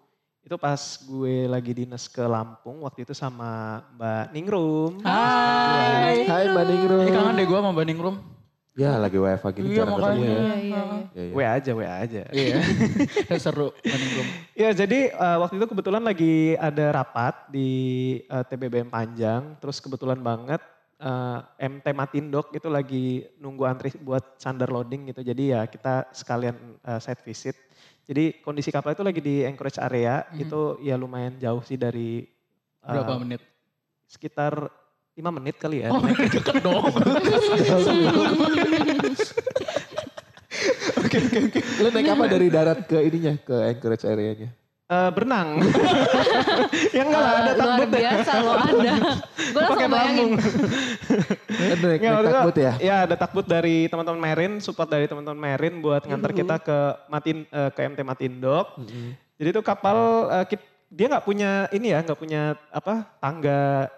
Itu 0.45 0.59
pas 0.59 0.77
gue 1.01 1.47
lagi 1.47 1.73
dinas 1.73 2.11
ke 2.11 2.21
Lampung 2.27 2.83
waktu 2.85 3.07
itu 3.07 3.15
sama 3.15 3.81
Mbak 3.97 4.25
Ningrum. 4.35 4.93
Hai. 5.07 6.27
Hai 6.27 6.45
Mbak 6.51 6.65
Ningrum. 6.69 7.07
Ini 7.07 7.13
kangen 7.15 7.35
deh 7.39 7.47
gue 7.47 7.59
sama 7.63 7.73
Banding 7.73 8.01
Room. 8.03 8.17
Ya 8.75 8.99
lagi 8.99 9.15
WFA 9.15 9.55
gini 9.55 9.71
Iya, 9.71 9.87
jarang 9.87 9.95
makanya. 10.03 10.11
ketemu 10.11 10.27
ya. 10.27 10.35
Iya, 10.35 10.43
iya, 10.43 10.59
iya. 10.59 10.83
Ya, 11.15 11.23
ya. 11.23 11.33
WA 11.39 11.51
aja, 11.55 11.71
WA 11.79 11.95
aja. 12.03 12.23
Iya. 12.35 12.57
Seru 13.47 13.71
Banding 13.79 14.13
Room. 14.19 14.29
Ya 14.59 14.71
jadi 14.75 15.01
eh, 15.15 15.37
waktu 15.39 15.55
itu 15.63 15.67
kebetulan 15.71 16.03
lagi 16.03 16.59
ada 16.59 16.87
rapat 16.91 17.47
di 17.55 17.71
eh, 18.27 18.45
TBBM 18.51 18.91
Panjang, 18.91 19.55
terus 19.63 19.79
kebetulan 19.79 20.19
banget 20.19 20.59
eh, 20.97 21.39
MT 21.61 21.87
Matindok 21.91 22.53
itu 22.53 22.69
lagi 22.69 23.05
nunggu 23.39 23.65
antri 23.65 23.91
buat 23.99 24.37
sandar 24.37 24.69
loading 24.69 25.11
gitu, 25.11 25.21
jadi 25.21 25.43
ya 25.43 25.61
kita 25.67 26.09
sekalian 26.11 26.57
eh, 26.81 27.01
site 27.01 27.23
visit. 27.23 27.57
Jadi 28.05 28.45
kondisi 28.45 28.69
kapal 28.69 28.93
itu 28.93 29.01
lagi 29.01 29.21
di 29.21 29.43
anchorage 29.43 29.81
area, 29.81 30.29
Mhm. 30.29 30.41
itu 30.45 30.61
ya 30.85 30.95
lumayan 30.95 31.41
jauh 31.41 31.65
sih 31.65 31.77
dari 31.77 32.21
eh, 32.81 32.91
Berapa 32.93 33.17
menit? 33.17 33.41
sekitar 34.05 34.69
lima 35.15 35.31
menit 35.33 35.57
kali 35.57 35.81
ya. 35.81 35.89
Oh 35.89 36.03
deket 36.35 36.61
dong. 36.61 36.85
Lu 41.81 41.89
naik 41.91 42.09
apa 42.11 42.25
dari 42.27 42.47
darat 42.51 42.87
ke 42.87 42.99
ininya, 43.03 43.35
ke 43.39 43.57
anchorage 43.75 44.05
area-nya? 44.07 44.51
Eh, 44.85 45.11
berenang. 45.17 45.65
ya 46.97 47.03
enggak 47.09 47.23
lah, 47.25 47.33
ada 47.35 47.49
Ah, 47.49 47.57
takbut 47.57 47.89
Luar 47.89 48.01
biasa 48.05 48.33
loh 48.37 48.55
Anda. 48.55 48.93
Gue 49.01 49.57
langsung 49.57 49.73
Pakai 49.73 49.89
bayangin. 49.89 50.29
naik 50.29 52.01
maksudnya, 52.05 52.21
takbut 52.29 52.57
ya? 52.61 52.73
Ya 52.77 52.95
ada 53.09 53.17
takbut 53.17 53.47
dari 53.49 53.77
teman-teman 53.89 54.21
Merin, 54.21 54.53
support 54.61 54.85
dari 54.87 55.09
teman-teman 55.09 55.41
Merin 55.41 55.81
buat 55.81 56.05
ngantar 56.05 56.37
kita 56.37 56.61
ke 56.61 56.79
Matin 57.09 57.49
eh, 57.49 57.71
ke 57.73 57.81
MT 57.83 58.01
Matindok. 58.05 58.77
Jadi 59.35 59.49
itu 59.51 59.63
kapal 59.65 59.97
eh, 60.31 60.45
kit- 60.47 60.69
dia 60.93 61.07
nggak 61.09 61.25
punya 61.25 61.51
ini 61.73 61.89
ya, 61.89 62.05
nggak 62.05 62.21
punya 62.21 62.43
apa 62.69 63.09
tangga 63.19 63.89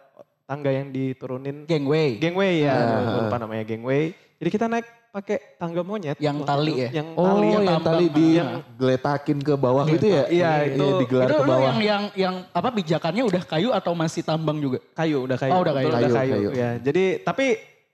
tangga 0.46 0.70
yang 0.70 0.94
diturunin 0.94 1.66
Gangway. 1.66 2.14
gangway 2.16 2.62
ya, 2.62 2.78
gue 3.02 3.20
lupa 3.26 3.36
namanya 3.36 3.66
gangway. 3.66 4.14
Jadi 4.36 4.48
kita 4.50 4.66
naik 4.66 4.84
pakai 5.10 5.56
tangga 5.56 5.80
monyet. 5.80 6.16
Yang 6.18 6.44
tali 6.44 6.70
itu. 6.70 6.82
ya? 6.82 6.90
Yang 6.94 7.08
Oh, 7.14 7.24
tali 7.26 7.46
yang, 7.46 7.64
tambang. 7.64 7.86
tali 7.88 8.04
Yang- 8.04 8.52
digeletakin 8.68 9.38
ke 9.40 9.54
bawah 9.56 9.84
gitu 9.88 10.06
ya? 10.06 10.22
Iya, 10.28 10.50
itu- 10.68 10.98
digelar 11.00 11.26
itu 11.26 11.34
ke 11.34 11.42
bawah. 11.42 11.64
yang 11.64 11.78
yang 11.80 12.02
yang 12.12 12.34
apa 12.50 12.68
pijakannya 12.70 13.24
udah 13.24 13.42
kayu 13.42 13.72
atau 13.72 13.92
masih 13.92 14.20
tambang 14.20 14.58
juga? 14.58 14.78
kayu, 14.92 15.24
udah 15.24 15.36
kayu. 15.36 15.50
Oh, 15.50 15.60
udah 15.60 15.72
kayu. 15.72 15.86
Betul, 15.86 15.96
Kayu, 15.96 16.04
udah 16.06 16.20
kayu. 16.20 16.34
kayu. 16.36 16.48
Ya, 16.52 16.70
jadi 16.76 17.04
tapi 17.18 17.46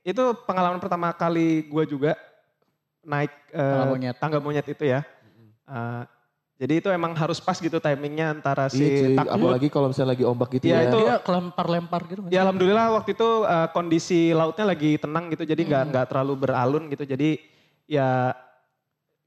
itu 0.03 0.25
pengalaman 0.43 0.83
pertama 0.83 1.15
kali 1.15 1.63
gue 1.65 1.85
juga 1.87 2.19
naik 3.01 3.31
eh, 3.49 3.59
Tangga 3.63 3.87
monyet. 3.87 4.15
tangga 4.19 4.39
monyet 4.39 4.67
itu 4.67 4.83
ya. 4.83 5.07
Eh, 5.65 6.03
jadi 6.63 6.79
itu 6.79 6.89
emang 6.89 7.11
harus 7.13 7.43
pas 7.43 7.59
gitu 7.59 7.75
timingnya 7.77 8.31
antara 8.31 8.71
si 8.71 8.79
Iya 8.79 8.95
cuy, 9.03 9.15
takbut. 9.19 9.35
apalagi 9.35 9.67
kalau 9.67 9.91
misalnya 9.91 10.15
lagi 10.15 10.23
ombak 10.23 10.49
gitu 10.53 10.65
Iya, 10.65 10.79
ya. 10.79 10.83
itu- 10.87 11.01
Dia 11.03 11.17
kelempar-lempar 11.19 12.01
gitu. 12.07 12.21
Ya 12.31 12.41
alhamdulillah 12.41 12.87
waktu 12.95 13.11
itu 13.13 13.29
eh, 13.43 13.69
kondisi 13.69 14.31
lautnya 14.31 14.65
lagi 14.65 14.95
tenang 14.95 15.27
gitu, 15.29 15.43
jadi 15.43 15.59
Hmm. 15.59 15.69
nggak 15.69 15.83
nggak 15.91 16.07
terlalu 16.07 16.35
beralun 16.39 16.87
gitu. 16.87 17.03
Jadi 17.03 17.43
ya 17.85 18.31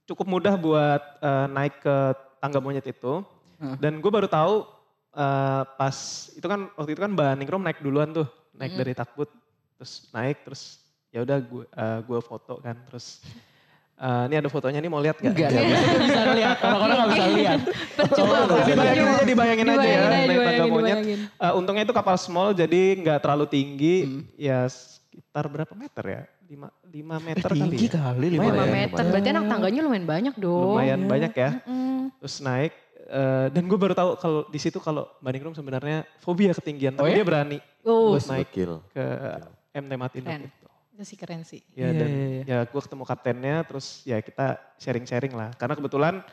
cukup 0.06 0.25
mudah 0.25 0.56
buat 0.56 1.01
eh, 1.20 1.48
naik 1.50 1.84
ke 1.84 1.96
tangga 2.39 2.60
monyet 2.60 2.88
itu. 2.88 3.20
Heeh. 3.58 3.75
Dan 3.80 4.00
gue 4.00 4.08
baru 4.10 4.27
tahu 4.27 4.63
eh, 5.12 5.63
pas 5.75 5.96
itu 6.32 6.44
kan 6.44 6.72
waktu 6.72 6.92
itu 6.92 7.01
kan 7.01 7.12
Mbak 7.12 7.32
Ningrum 7.36 7.62
naik 7.62 7.80
duluan 7.80 8.12
tuh, 8.12 8.27
naik 8.54 8.75
dari 8.75 8.92
takbut, 8.92 9.27
terus 9.75 10.08
naik, 10.10 10.39
terus 10.42 10.80
ya 11.10 11.20
udah 11.20 11.36
gue 11.38 11.63
eh, 11.65 12.00
gue 12.01 12.20
foto 12.22 12.60
kan, 12.60 12.80
terus 12.86 13.20
eh, 13.95 14.23
ini 14.27 14.35
ada 14.35 14.49
fotonya 14.49 14.79
nih 14.79 14.87
mau 14.87 14.99
lihat 14.99 15.17
gak? 15.17 15.31
Enggak, 15.31 15.49
enggak 15.49 15.99
bisa 16.01 16.21
lihat. 16.33 16.57
Orang-orang 16.59 16.95
nggak 16.95 17.09
bisa 17.11 17.25
lihat. 17.31 17.59
Percuma. 17.97 18.35
Oh, 18.45 18.59
dibayangin 18.61 19.05
aja, 19.05 19.23
dibayangin 19.23 19.65
aja 19.65 19.75
ya, 19.77 19.85
Dibayangin 19.85 20.05
naik 20.05 20.11
tangga 20.11 20.33
dibayangin, 20.35 20.71
monyet. 20.71 20.97
dibayangin. 20.97 21.19
Eh, 21.37 21.53
untungnya 21.53 21.83
itu 21.83 21.93
kapal 21.93 22.15
small 22.15 22.49
jadi 22.51 22.81
nggak 22.97 23.19
terlalu 23.19 23.45
tinggi, 23.45 23.95
ya 24.35 24.67
sekitar 24.67 25.45
berapa 25.45 25.73
meter 25.73 26.03
ya? 26.03 26.21
5, 26.45 26.61
5 26.61 27.25
meter 27.25 27.41
kali 27.41 27.57
Tinggi 27.57 27.87
ya. 27.89 27.97
kali 27.97 28.27
Lumayan 28.29 28.37
5 28.37 28.53
lima 28.53 28.61
ya, 28.61 28.73
meter, 28.85 29.03
berarti 29.09 29.29
anak 29.33 29.45
tangganya 29.49 29.81
lumayan 29.81 30.05
banyak 30.05 30.33
dong. 30.37 30.61
Lumayan 30.69 31.01
banyak 31.03 31.33
ya. 31.33 31.49
Mm. 31.65 32.01
Terus 32.21 32.35
naik, 32.39 32.71
eh, 33.01 33.45
dan 33.49 33.63
gue 33.65 33.79
baru 33.79 33.93
tahu 33.93 34.09
kalau 34.15 34.39
di 34.45 34.59
situ 34.61 34.77
kalau 34.77 35.09
Mbak 35.19 35.31
Ningrum 35.33 35.55
sebenarnya 35.57 35.97
fobia 36.21 36.53
ketinggian, 36.53 36.93
Oh 36.95 37.01
tapi 37.01 37.11
ya? 37.11 37.15
dia 37.17 37.25
berani 37.25 37.57
Oh, 37.81 38.13
buat 38.13 38.25
naik 38.25 38.49
ke 38.53 39.05
MT 39.73 39.91
Matindo 39.93 40.29
Keren. 40.29 40.49
Itu. 40.95 41.03
sih 41.03 41.17
keren 41.17 41.43
sih. 41.43 41.61
Ya 41.71 41.91
Iya, 41.91 41.99
dan 41.99 42.09
iya, 42.09 42.27
iya. 42.27 42.43
ya 42.45 42.57
gue 42.63 42.81
ketemu 42.81 43.03
kaptennya 43.03 43.55
terus 43.63 43.85
ya 44.03 44.17
kita 44.19 44.47
sharing-sharing 44.77 45.31
lah. 45.31 45.51
Karena 45.53 45.73
kebetulan 45.73 46.23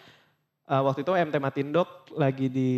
eh, 0.65 0.83
waktu 0.83 1.03
itu 1.03 1.13
MT 1.13 1.37
Matindok 1.37 1.89
lagi 2.13 2.47
di 2.47 2.73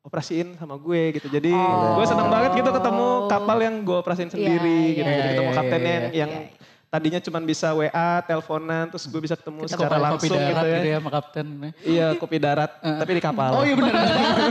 operasiin 0.00 0.54
sama 0.54 0.78
gue 0.78 1.12
gitu. 1.12 1.26
Jadi 1.26 1.50
Oh. 1.50 1.98
gue 1.98 2.06
seneng 2.06 2.30
banget 2.30 2.56
gitu 2.56 2.70
ketemu 2.70 3.06
kapal 3.26 3.58
yang 3.58 3.82
gue 3.82 3.96
operasiin 3.96 4.30
sendiri 4.30 4.78
Iya, 4.86 4.96
gitu. 4.96 5.02
iya, 5.04 5.16
Jadi 5.18 5.28
ketemu 5.28 5.50
iya, 5.50 5.56
kaptennya 5.58 5.90
iya, 5.90 5.98
yang, 5.98 6.12
yang 6.14 6.30
Iya, 6.32 6.40
iya. 6.46 6.64
Tadinya 6.86 7.20
cuma 7.20 7.38
bisa 7.42 7.74
WA, 7.74 8.22
teleponan, 8.24 8.88
terus 8.88 9.04
gue 9.10 9.20
bisa 9.20 9.34
ketemu 9.34 9.66
Kita 9.66 9.74
secara 9.74 9.96
kopi 9.96 10.04
langsung 10.06 10.38
darat 10.38 10.46
gitu 10.46 10.66
ya. 10.66 10.78
gitu 10.78 10.88
ya 10.88 10.96
sama 10.98 11.10
kapten. 11.10 11.46
Iya 11.82 12.06
kopi 12.16 12.36
darat, 12.38 12.70
tapi 12.80 13.10
di 13.18 13.22
kapal. 13.22 13.50
Oh 13.52 13.64
iya 13.66 13.74
benar. 13.74 13.92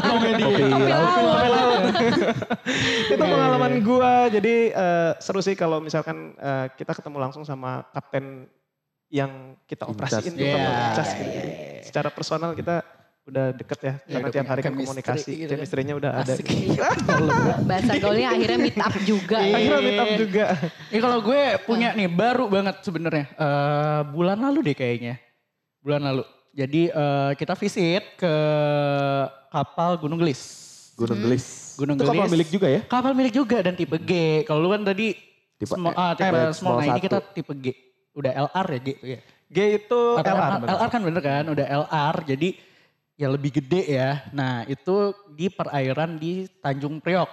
Komedi. 0.04 0.44
Kopi 0.46 0.64
laut. 0.68 1.10
Kopi 1.10 1.24
laut. 1.50 1.82
itu 3.16 3.24
pengalaman 3.24 3.74
gua 3.82 4.14
jadi 4.28 4.56
eh, 4.74 5.12
seru 5.24 5.40
sih 5.40 5.56
kalau 5.56 5.80
misalkan 5.80 6.36
eh, 6.38 6.68
kita 6.76 6.92
ketemu 6.94 7.18
langsung 7.24 7.44
sama 7.48 7.88
kapten 7.96 8.46
yang 9.10 9.56
kita 9.70 9.86
In 9.86 9.92
operasiin 9.96 10.34
tuh 10.34 10.40
gitu. 10.42 10.58
iya, 10.58 10.92
Jadi 10.98 11.30
iya. 11.30 11.84
Secara 11.86 12.10
personal 12.10 12.58
kita 12.58 12.82
udah 13.26 13.46
deket 13.52 13.80
ya, 13.82 13.94
Iya, 14.06 14.14
karena 14.14 14.30
tiap 14.30 14.46
hari 14.46 14.62
kan 14.62 14.70
chemistry 14.70 14.86
komunikasi, 14.86 15.32
gitu 15.34 15.42
kan. 15.42 15.50
chemistry-nya 15.58 15.94
udah 15.98 16.12
ada. 16.22 16.34
Asik. 16.38 16.46
Bahasa 17.70 17.92
gaulnya 17.98 18.30
akhirnya 18.30 18.60
meet 18.62 18.78
up 18.78 18.96
juga. 19.02 19.38
Iya. 19.42 19.50
ya. 19.50 19.56
Akhirnya 19.58 19.80
meet 19.82 20.00
up 20.00 20.12
juga. 20.14 20.46
Ini 20.94 21.00
kalau 21.02 21.20
gue 21.20 21.42
punya 21.66 21.90
nih 21.92 22.06
baru 22.06 22.46
banget 22.46 22.76
sebenarnya 22.82 23.26
Eh, 23.34 24.02
bulan 24.14 24.38
lalu 24.38 24.72
deh 24.72 24.76
kayaknya. 24.78 25.18
Bulan 25.82 26.06
lalu. 26.06 26.24
Jadi 26.54 26.82
eh, 26.88 27.32
kita 27.34 27.54
visit 27.58 28.04
ke 28.16 28.34
kapal 29.50 29.98
Gunung 29.98 30.22
Gelis. 30.22 30.42
Gunung 30.94 31.20
Gelis. 31.20 31.76
Gunung 31.76 31.98
Itu 31.98 32.06
kapal 32.06 32.30
Gelis. 32.30 32.34
milik 32.38 32.50
juga 32.54 32.68
ya? 32.70 32.82
Kapal 32.86 33.12
milik 33.12 33.34
juga 33.34 33.58
dan 33.60 33.74
tipe 33.74 33.98
G. 34.00 34.12
Kalau 34.46 34.62
lu 34.62 34.70
kan 34.70 34.86
tadi 34.86 35.18
Tipe 35.56 35.72
small, 35.72 35.96
M, 35.96 35.98
ah, 35.98 36.12
tipe 36.14 36.30
small. 36.30 36.46
Nah 36.46 36.54
small 36.54 36.78
ini 36.86 37.00
kita 37.02 37.18
tipe 37.34 37.54
G. 37.58 37.66
Udah 38.14 38.32
LR 38.48 38.68
ya 38.70 38.80
G 38.80 38.88
tuh 38.94 39.08
ya. 39.10 39.20
G 39.46 39.58
itu. 39.76 40.02
LR, 40.16 40.52
LR 40.62 40.90
kan 40.90 41.02
bener 41.02 41.22
kan, 41.22 41.44
udah 41.48 41.66
LR 41.66 42.16
jadi 42.28 42.50
ya 43.16 43.28
lebih 43.32 43.52
gede 43.60 43.96
ya. 43.96 44.24
Nah 44.32 44.64
itu 44.68 45.16
di 45.32 45.48
perairan 45.48 46.20
di 46.20 46.48
Tanjung 46.60 47.00
Priok. 47.00 47.28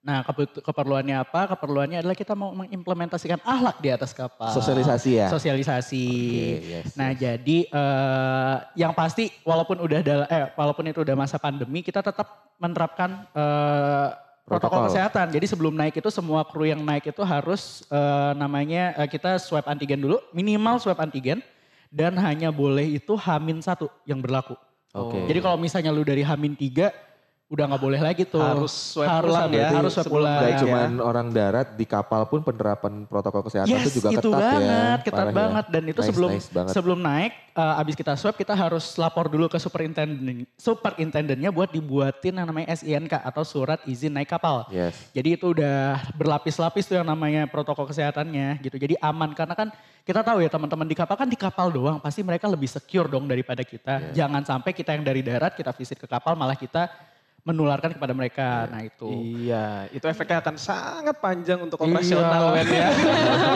Nah 0.00 0.24
keperluannya 0.64 1.12
apa? 1.20 1.52
Keperluannya 1.52 2.00
adalah 2.00 2.16
kita 2.16 2.32
mau 2.32 2.56
mengimplementasikan 2.56 3.36
ahlak 3.44 3.84
di 3.84 3.92
atas 3.92 4.16
kapal. 4.16 4.48
Sosialisasi 4.48 5.10
ya? 5.20 5.28
Sosialisasi. 5.28 6.04
Oke, 6.08 6.72
yes, 6.72 6.96
Nah 6.96 7.12
yes. 7.12 7.20
jadi 7.20 7.58
eh, 7.68 8.56
yang 8.80 8.96
pasti 8.96 9.28
walaupun 9.44 9.76
udah 9.84 10.00
dal- 10.00 10.28
eh 10.32 10.48
walaupun 10.56 10.88
itu 10.88 11.04
udah 11.04 11.12
masa 11.12 11.36
pandemi 11.36 11.84
kita 11.84 12.00
tetap 12.00 12.56
menerapkan 12.56 13.28
eh, 13.36 14.08
protokol 14.48 14.88
Protokol. 14.88 14.88
kesehatan. 14.88 15.26
Jadi 15.36 15.46
sebelum 15.46 15.76
naik 15.76 16.00
itu 16.00 16.08
semua 16.08 16.48
kru 16.48 16.64
yang 16.64 16.80
naik 16.80 17.12
itu 17.12 17.20
harus 17.20 17.84
eh, 17.92 18.32
namanya 18.40 18.96
eh, 18.96 19.08
kita 19.12 19.36
swab 19.36 19.68
antigen 19.68 20.00
dulu, 20.00 20.16
minimal 20.32 20.80
swab 20.80 20.96
antigen 20.96 21.44
dan 21.92 22.16
hanya 22.16 22.48
boleh 22.48 22.96
itu 22.96 23.12
hamin 23.20 23.60
satu 23.60 23.92
yang 24.08 24.24
berlaku. 24.24 24.56
Oke. 24.90 25.18
Jadi 25.30 25.38
kalau 25.38 25.58
misalnya 25.60 25.94
lu 25.94 26.02
dari 26.02 26.26
hamin 26.26 26.58
tiga 26.58 26.90
udah 27.50 27.66
nggak 27.66 27.82
boleh 27.82 27.98
lagi 27.98 28.22
tuh. 28.22 28.38
Harus 28.38 28.70
swab 28.94 29.10
harus 29.10 29.34
ulang 29.34 29.50
ya, 29.50 29.68
harus 29.74 29.90
swab 29.90 30.06
ulang. 30.14 30.38
Gak 30.38 30.50
ya. 30.54 30.58
cuman 30.62 30.90
orang 31.02 31.26
darat 31.34 31.74
di 31.74 31.82
kapal 31.82 32.22
pun 32.30 32.46
penerapan 32.46 33.02
protokol 33.10 33.42
kesehatan 33.42 33.74
Yes, 33.74 33.90
itu 33.90 33.98
juga 33.98 34.14
itu 34.14 34.30
ketat 34.30 34.38
ya. 34.38 34.46
banget, 34.54 34.98
ketat 35.02 35.18
Parah 35.18 35.32
ya. 35.34 35.34
banget. 35.34 35.64
Dan 35.74 35.82
itu 35.90 35.98
Nice, 36.00 36.08
sebelum 36.14 36.30
nice 36.30 36.48
banget. 36.54 36.72
sebelum 36.78 36.98
naik, 37.02 37.32
eh, 37.58 37.80
abis 37.82 37.94
kita 37.98 38.12
swab 38.14 38.38
kita 38.38 38.54
harus 38.54 38.94
lapor 38.94 39.26
dulu 39.26 39.50
ke 39.50 39.58
superintendent, 39.58 40.46
superintendennya 40.54 41.50
buat 41.50 41.74
dibuatin 41.74 42.38
yang 42.38 42.46
namanya 42.46 42.70
SINK 42.70 43.18
atau 43.18 43.42
surat 43.42 43.82
izin 43.82 44.14
naik 44.14 44.30
kapal. 44.30 44.70
Yes. 44.70 45.10
Jadi 45.10 45.34
itu 45.34 45.50
udah 45.50 46.06
berlapis-lapis 46.14 46.86
tuh 46.86 47.02
yang 47.02 47.08
namanya 47.10 47.50
protokol 47.50 47.90
kesehatannya 47.90 48.62
gitu. 48.62 48.78
Jadi 48.78 48.94
aman 49.02 49.34
karena 49.34 49.58
kan 49.58 49.74
kita 50.00 50.20
tahu 50.24 50.40
ya 50.40 50.50
teman-teman 50.50 50.86
di 50.88 50.96
kapal 50.96 51.14
kan 51.14 51.28
di 51.28 51.38
kapal 51.38 51.68
doang 51.70 51.98
pasti 52.00 52.24
mereka 52.24 52.48
lebih 52.48 52.66
secure 52.66 53.06
dong 53.06 53.28
daripada 53.28 53.60
kita. 53.60 54.10
Iya. 54.10 54.24
Jangan 54.24 54.42
sampai 54.42 54.70
kita 54.72 54.96
yang 54.96 55.04
dari 55.04 55.20
darat 55.20 55.54
kita 55.54 55.70
visit 55.76 56.00
ke 56.00 56.08
kapal 56.08 56.34
malah 56.34 56.56
kita 56.56 56.88
menularkan 57.40 57.96
kepada 57.96 58.12
mereka. 58.12 58.68
Nah 58.68 58.84
itu. 58.84 59.08
Iya, 59.08 59.88
itu 59.88 60.04
efeknya 60.04 60.44
akan 60.44 60.56
sangat 60.60 61.16
panjang 61.16 61.56
untuk 61.60 61.80
Iya. 61.80 61.86
operasional 61.88 62.44
kan 62.52 62.66
ya. 62.68 62.88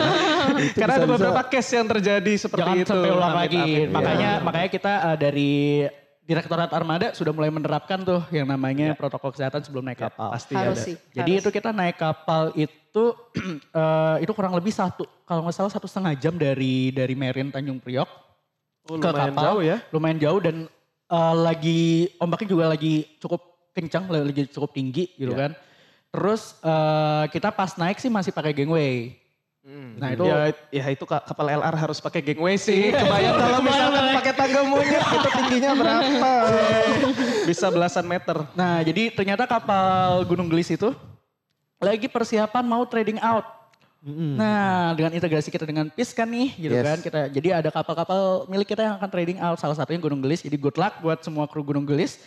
Karena 0.81 0.93
ada 0.97 1.07
beberapa 1.09 1.41
case 1.45 1.71
yang 1.77 1.87
terjadi 1.89 2.33
seperti 2.33 2.65
Jangan 2.65 2.81
itu. 2.81 2.89
sampai 2.89 3.09
ulang 3.13 3.35
lagi. 3.37 3.63
Makanya 3.85 4.31
Iya. 4.39 4.43
makanya 4.43 4.69
kita 4.73 4.93
eh, 5.13 5.17
dari 5.21 5.53
Direktorat 6.25 6.73
Armada 6.73 7.13
sudah 7.13 7.29
mulai 7.29 7.53
menerapkan 7.53 8.01
tuh 8.01 8.25
yang 8.33 8.49
namanya 8.49 8.97
protokol 8.97 9.29
kesehatan 9.29 9.61
sebelum 9.61 9.85
naik 9.85 10.01
kapal. 10.01 10.33
pasti 10.33 10.57
Harus 10.57 10.81
ada. 10.81 10.85
sih. 10.89 10.95
Jadi 11.13 11.31
harus. 11.31 11.41
itu 11.45 11.49
kita 11.53 11.69
naik 11.69 11.95
kapal 11.95 12.49
itu 12.55 13.05
eh, 13.77 14.15
itu 14.19 14.31
kurang 14.33 14.53
lebih 14.53 14.73
satu 14.73 15.05
kalau 15.23 15.45
nggak 15.45 15.53
salah 15.53 15.69
satu 15.69 15.85
setengah 15.85 16.17
jam 16.17 16.33
dari 16.33 16.89
dari 16.89 17.13
Merin 17.13 17.53
Tanjung 17.53 17.77
Priok 17.77 18.09
Oh, 18.85 18.97
ke 18.97 19.05
lumayan 19.05 19.33
kapal. 19.33 19.43
jauh 19.43 19.61
ya. 19.61 19.77
lumayan 19.89 20.17
jauh 20.17 20.39
dan 20.39 20.55
eh, 21.05 21.33
lagi 21.35 21.81
ombaknya 22.17 22.47
juga 22.49 22.65
lagi 22.69 23.05
cukup 23.17 23.41
kencang, 23.71 24.05
lagi 24.07 24.45
cukup 24.47 24.69
tinggi 24.71 25.13
gitu 25.13 25.29
Ya. 25.29 25.45
kan. 25.45 25.51
Terus 26.09 26.57
eh, 26.59 27.23
kita 27.29 27.49
pas 27.49 27.69
naik 27.75 27.97
sih 27.97 28.09
masih 28.09 28.29
pakai 28.29 28.49
gangway. 28.51 29.13
Hmm. 29.65 29.97
Nah, 29.97 30.13
itu- 30.13 30.29
ya, 30.29 30.37
ya 30.69 30.85
itu 30.93 31.03
ka- 31.03 31.25
kapal 31.25 31.49
LR 31.49 31.73
harus 31.73 31.97
pakai 31.97 32.21
gangway 32.21 32.53
sih. 32.53 32.93
Kebayang 32.93 33.33
kalau 33.33 33.59
misalkan 33.59 34.03
pakai 34.13 34.33
tangga 34.37 34.61
monyet 34.61 35.01
itu 35.01 35.29
tingginya 35.33 35.71
berapa? 35.73 36.31
Bisa 37.49 37.67
belasan 37.67 38.05
meter. 38.05 38.45
Nah, 38.53 38.85
jadi 38.85 39.09
ternyata 39.09 39.49
kapal 39.49 40.21
Gunung 40.23 40.45
Gelis 40.47 40.69
itu 40.69 40.93
lagi 41.81 42.05
persiapan 42.05 42.61
mau 42.61 42.85
trading 42.85 43.17
out. 43.19 43.45
Nah, 44.05 44.93
dengan 44.93 45.17
integrasi 45.17 45.49
kita 45.49 45.65
dengan 45.65 45.89
PIS 45.89 46.13
kan 46.13 46.29
nih, 46.29 46.53
gitu 46.61 46.69
Yes. 46.69 46.85
kan. 46.85 46.97
Kita 47.01 47.19
jadi 47.25 47.57
ada 47.57 47.73
kapal-kapal 47.73 48.45
milik 48.45 48.69
kita 48.69 48.85
yang 48.85 48.95
akan 49.01 49.09
trading 49.09 49.41
out. 49.41 49.57
Salah 49.57 49.73
satunya 49.73 49.97
Gunung 49.97 50.21
Gelis. 50.21 50.45
Jadi 50.45 50.61
good 50.61 50.77
luck 50.77 51.01
buat 51.01 51.25
semua 51.25 51.49
kru 51.49 51.65
Gunung 51.65 51.89
Gelis. 51.89 52.21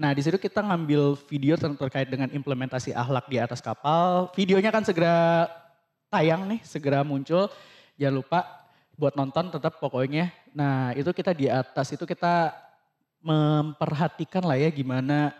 Nah, 0.00 0.16
di 0.16 0.24
situ 0.24 0.40
kita 0.40 0.64
ngambil 0.64 1.20
video 1.28 1.52
ter- 1.54 1.76
terkait 1.76 2.08
dengan 2.08 2.32
implementasi 2.32 2.96
akhlak 2.96 3.28
di 3.28 3.36
atas 3.36 3.60
kapal. 3.60 4.32
Videonya 4.32 4.72
kan 4.72 4.80
segera 4.80 5.52
tayang 6.08 6.48
nih, 6.48 6.60
segera 6.64 7.04
muncul. 7.04 7.48
Jangan 8.00 8.14
lupa 8.16 8.40
buat 8.98 9.14
nonton 9.14 9.54
tetap 9.54 9.78
pokoknya. 9.78 10.34
Nah, 10.52 10.90
itu 10.96 11.08
kita 11.14 11.30
di 11.30 11.46
atas 11.46 11.94
itu 11.94 12.02
kita 12.02 12.50
memperhatikan 13.22 14.42
lah 14.46 14.58
ya 14.58 14.70
gimana 14.70 15.34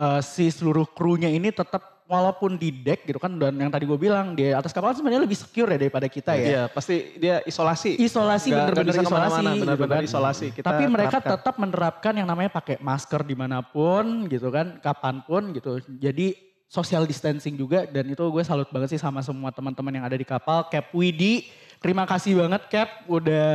eh, 0.00 0.20
si 0.24 0.48
seluruh 0.48 0.88
krunya 0.88 1.28
ini 1.28 1.52
tetap 1.52 2.00
walaupun 2.10 2.58
di 2.58 2.74
deck 2.74 3.06
gitu 3.06 3.22
kan 3.22 3.38
dan 3.38 3.54
yang 3.54 3.70
tadi 3.70 3.86
gue 3.86 3.94
bilang 3.94 4.34
di 4.34 4.50
atas 4.50 4.74
kapal 4.74 4.90
sebenarnya 4.90 5.22
lebih 5.22 5.38
secure 5.38 5.70
ya 5.70 5.78
daripada 5.78 6.10
kita 6.10 6.34
ya. 6.34 6.42
Iya, 6.42 6.62
pasti 6.66 7.14
dia 7.22 7.38
isolasi. 7.46 8.02
Isolasi 8.02 8.50
bener-bener 8.50 8.90
bisa 8.90 9.06
isolasi. 9.06 9.06
ke 9.06 9.14
mana-mana, 9.14 9.50
gitu 9.54 9.62
bener-bener 9.62 9.96
kan. 10.02 10.08
isolasi. 10.10 10.46
Kita 10.50 10.66
Tapi 10.66 10.84
mereka 10.90 11.22
terapkan. 11.22 11.32
tetap 11.38 11.54
menerapkan 11.62 12.12
yang 12.18 12.26
namanya 12.26 12.50
pakai 12.50 12.82
masker 12.82 13.22
di 13.22 13.38
mana 13.38 13.62
pun 13.62 14.26
gitu 14.26 14.50
kan, 14.50 14.82
kapan 14.82 15.22
pun 15.22 15.54
gitu. 15.54 15.78
Jadi 15.86 16.49
social 16.70 17.02
distancing 17.02 17.58
juga 17.58 17.82
dan 17.82 18.06
itu 18.06 18.22
gue 18.22 18.42
salut 18.46 18.70
banget 18.70 18.94
sih 18.94 19.00
sama 19.02 19.18
semua 19.26 19.50
teman-teman 19.50 19.90
yang 19.90 20.06
ada 20.06 20.14
di 20.14 20.22
kapal. 20.22 20.70
Cap 20.70 20.94
Widi, 20.94 21.50
terima 21.82 22.06
kasih 22.06 22.38
banget 22.38 22.62
Cap 22.70 23.10
udah 23.10 23.50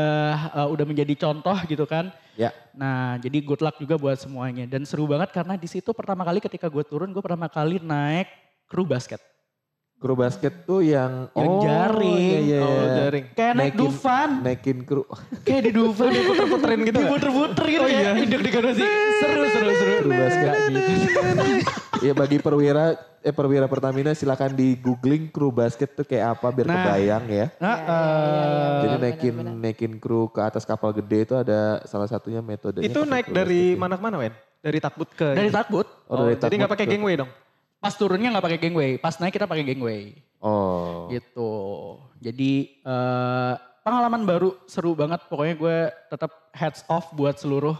eh, 0.51 0.67
udah 0.67 0.85
menjadi 0.85 1.15
contoh 1.15 1.55
gitu 1.63 1.87
kan. 1.87 2.11
Ya. 2.35 2.51
Nah, 2.75 3.15
jadi 3.23 3.39
good 3.39 3.63
luck 3.63 3.79
juga 3.79 3.95
buat 3.95 4.19
semuanya. 4.19 4.67
Dan 4.67 4.83
seru 4.83 5.07
banget 5.07 5.31
karena 5.31 5.55
di 5.55 5.71
situ 5.71 5.95
pertama 5.95 6.27
kali 6.27 6.43
ketika 6.43 6.67
gue 6.67 6.83
turun, 6.83 7.15
gue 7.15 7.23
pertama 7.23 7.47
kali 7.47 7.79
naik 7.79 8.27
kru 8.67 8.83
basket. 8.83 9.23
Kru 9.95 10.11
basket 10.11 10.67
tuh 10.67 10.83
yang 10.83 11.31
Yang 11.31 11.53
jaring. 11.63 12.19
Iya, 12.19 12.39
iya, 12.43 12.59
Oh, 12.59 12.67
iya. 12.67 12.95
jaring. 12.99 13.25
Kayak 13.31 13.53
naik 13.55 13.63
Naikin- 13.71 13.79
Dufan. 13.79 14.29
Naikin 14.43 14.77
kru. 14.83 15.03
Kayak 15.47 15.61
di 15.63 15.71
Dufan. 15.71 16.11
Diputer-puterin 16.11 16.79
gitu 16.83 16.99
Diputer-puter 16.99 17.65
gitu 17.71 17.87
ya. 17.87 18.11
Hidup 18.19 18.39
di 18.43 18.49
sih. 18.75 18.87
Seru, 19.23 19.43
seru, 19.47 19.71
seru. 19.71 19.93
Kru 20.03 20.09
basket. 20.11 20.51
Gitu. 20.67 21.83
Iya 22.03 22.13
bagi 22.15 22.37
perwira 22.41 22.97
eh 23.25 23.33
perwira 23.33 23.65
Pertamina 23.65 24.13
silakan 24.13 24.53
di 24.53 24.77
googling 24.77 25.33
kru 25.33 25.49
basket 25.49 25.97
tuh 25.97 26.05
kayak 26.05 26.37
apa 26.37 26.47
biar 26.53 26.67
Nah. 26.69 26.75
kebayang 26.77 27.25
ya. 27.25 27.45
Nah, 27.57 27.75
iya. 27.81 27.97
Jadi 28.85 28.95
naikin 29.01 29.33
benar. 29.33 29.53
naikin 29.57 29.93
kru 29.97 30.29
ke 30.29 30.41
atas 30.45 30.61
kapal 30.67 30.93
gede 30.93 31.25
itu 31.25 31.33
ada 31.33 31.81
salah 31.89 32.05
satunya 32.05 32.43
metodenya. 32.43 32.85
Itu 32.85 33.01
naik 33.07 33.33
dari 33.33 33.73
ya. 33.73 33.79
mana 33.79 33.97
ke 33.97 34.03
mana, 34.03 34.15
Wen? 34.21 34.33
Dari 34.61 34.77
takbut 34.81 35.09
ke... 35.13 35.33
dari 35.33 35.49
takbut. 35.49 35.87
Oh, 36.05 36.25
dari 36.25 36.37
jadi 36.37 36.53
nggak 36.53 36.69
takbut 36.69 36.73
pakai 36.77 36.85
gangway 36.85 37.15
dong? 37.17 37.31
Pas 37.81 37.93
turunnya 37.93 38.29
nggak 38.33 38.45
pakai 38.45 38.59
gangway, 38.61 38.89
pas 38.97 39.15
naik 39.17 39.33
kita 39.33 39.45
pakai 39.49 39.63
gangway. 39.65 40.01
Oh. 40.41 41.09
Gitu. 41.09 41.51
Jadi 42.21 42.81
eh, 42.81 43.53
pengalaman 43.81 44.21
baru 44.25 44.53
seru 44.69 44.93
banget. 44.93 45.25
Pokoknya 45.29 45.55
gue 45.57 45.77
tetap 46.13 46.49
heads 46.53 46.85
off 46.89 47.09
buat 47.13 47.37
seluruh 47.41 47.77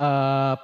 eh, 0.00 0.54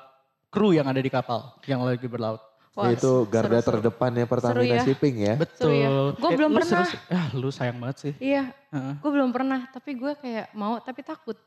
kru 0.49 0.73
yang 0.73 0.89
ada 0.89 1.01
di 1.05 1.13
kapal 1.13 1.57
yang 1.69 1.85
lagi 1.85 2.09
berlaut. 2.09 2.46
Wah, 2.77 2.93
itu 2.93 3.09
garda 3.25 3.57
seru-seru. 3.57 3.73
terdepannya 3.81 4.25
Pertamina 4.25 4.75
ya. 4.77 4.85
Shipping 4.85 5.15
ya. 5.19 5.35
Betul. 5.35 5.73
ya. 5.73 5.89
Gua 6.15 6.31
belum 6.31 6.51
lu 6.51 6.57
pernah. 6.57 6.85
seru- 6.85 7.09
ah, 7.11 7.27
lu 7.33 7.49
sayang 7.49 7.79
banget 7.79 7.97
sih. 7.99 8.13
Iya, 8.19 8.53
Heeh. 8.69 8.93
gue 8.95 9.11
belum 9.11 9.31
pernah. 9.31 9.65
Tapi 9.67 9.91
gue 9.93 10.13
kayak 10.15 10.53
mau, 10.53 10.77
tapi 10.79 11.01
takut. 11.01 11.41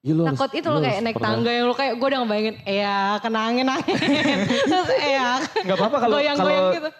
Iya, 0.00 0.12
lu 0.12 0.22
harus- 0.22 0.32
Takut 0.34 0.50
itu 0.54 0.64
lu 0.64 0.72
loh 0.72 0.80
kayak 0.80 0.94
harus 0.94 1.04
naik 1.04 1.16
pernah. 1.16 1.28
tangga 1.30 1.50
yang 1.50 1.64
lo 1.66 1.74
kayak 1.74 1.92
gue 1.94 2.06
udah 2.06 2.20
ngebayangin, 2.22 2.56
iya 2.64 2.96
kena 3.18 3.40
angin 3.44 3.66
angin. 3.68 3.96
Terus 4.70 4.88
iya, 4.98 5.28
Nggak 5.60 5.76
apa-apa 5.76 5.96
kalau 5.98 6.14
goyang-goyang 6.14 6.56
kalau 6.62 6.74
gitu. 6.74 6.90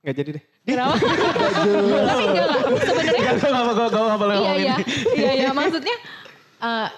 nggak 0.00 0.14
jadi 0.16 0.30
deh. 0.32 0.44
Kenapa? 0.60 0.94
tapi 0.98 2.22
enggak, 2.24 2.46
enggak. 2.46 2.48
sebenarnya 2.80 3.22
Gak 3.22 3.52
apa-apa, 3.54 3.84
gue 3.86 4.02
gak 4.02 4.18
boleh 4.18 4.34
iya 4.34 4.42
ngomongin. 4.42 4.66
iya 4.66 4.76
iya 5.14 5.30
iya 5.36 5.50
maksudnya 5.52 5.96
eh, 6.58 6.88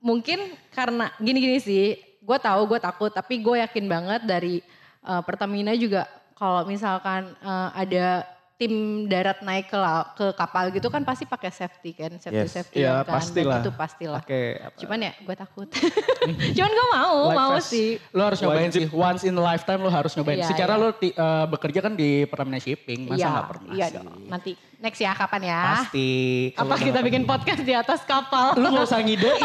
mungkin 0.00 0.38
karena 0.70 1.06
gini-gini 1.18 1.58
sih 1.58 1.84
gue 2.18 2.38
tahu 2.40 2.60
gue 2.66 2.78
takut 2.78 3.10
tapi 3.10 3.34
gue 3.36 3.56
yakin 3.58 3.84
banget 3.84 4.22
dari 4.22 4.62
eh, 5.02 5.22
Pertamina 5.22 5.72
juga 5.74 6.06
kalau 6.32 6.64
misalkan 6.64 7.34
eh, 7.36 7.68
ada 7.76 8.06
tim 8.52 8.70
darat 9.04 9.42
naik 9.42 9.66
ke 9.66 9.78
ke 10.14 10.26
kapal 10.32 10.70
gitu 10.70 10.86
kan 10.86 11.02
pasti 11.02 11.26
pakai 11.26 11.50
safety 11.50 11.90
kan 11.92 12.14
safety 12.14 12.38
Yes. 12.38 12.52
safety 12.52 12.78
Iya, 12.78 13.02
kan 13.02 13.02
Dan 13.02 13.12
pastilah. 13.12 13.58
itu 13.58 13.70
pastilah 13.74 14.22
Pakai 14.22 14.44
apa? 14.62 14.76
cuman 14.78 14.98
ya 15.00 15.12
gue 15.18 15.34
takut 15.36 15.68
cuman 16.56 16.70
gue 16.70 16.86
mau 16.88 17.14
Life 17.24 17.34
mau 17.34 17.50
vest. 17.52 17.66
sih 17.68 17.88
Lo 18.12 18.22
harus 18.22 18.38
nyobain 18.38 18.70
sih, 18.70 18.86
once 18.88 19.22
in 19.24 19.34
a 19.34 19.42
lifetime 19.44 19.82
lo 19.82 19.90
harus 19.90 20.14
nyobain. 20.14 20.38
Iya, 20.38 20.46
Secara 20.46 20.72
iya. 20.72 20.80
lo 20.80 20.88
ti- 20.94 21.10
eh, 21.10 21.46
bekerja 21.48 21.80
kan 21.80 21.92
di 21.92 22.22
Pertamina 22.24 22.56
Shipping, 22.56 23.00
masa 23.04 23.18
iya 23.18 23.26
nggak 23.28 23.48
pernah 23.48 23.72
iya 23.72 23.86
sih? 23.88 23.96
dong 23.98 24.06
nanti 24.28 24.50
next 24.78 25.00
ya 25.00 25.12
kapan 25.12 25.42
ya 25.44 25.60
Pasti. 25.76 26.10
apa 26.54 26.74
kita 26.76 26.98
bikin 27.00 27.22
podcast 27.24 27.60
di 27.60 27.70
atas 27.72 28.00
kapal 28.04 28.54
Lu 28.54 28.66
gak 28.68 28.82
usah 28.84 28.98
ngidein, 29.00 29.42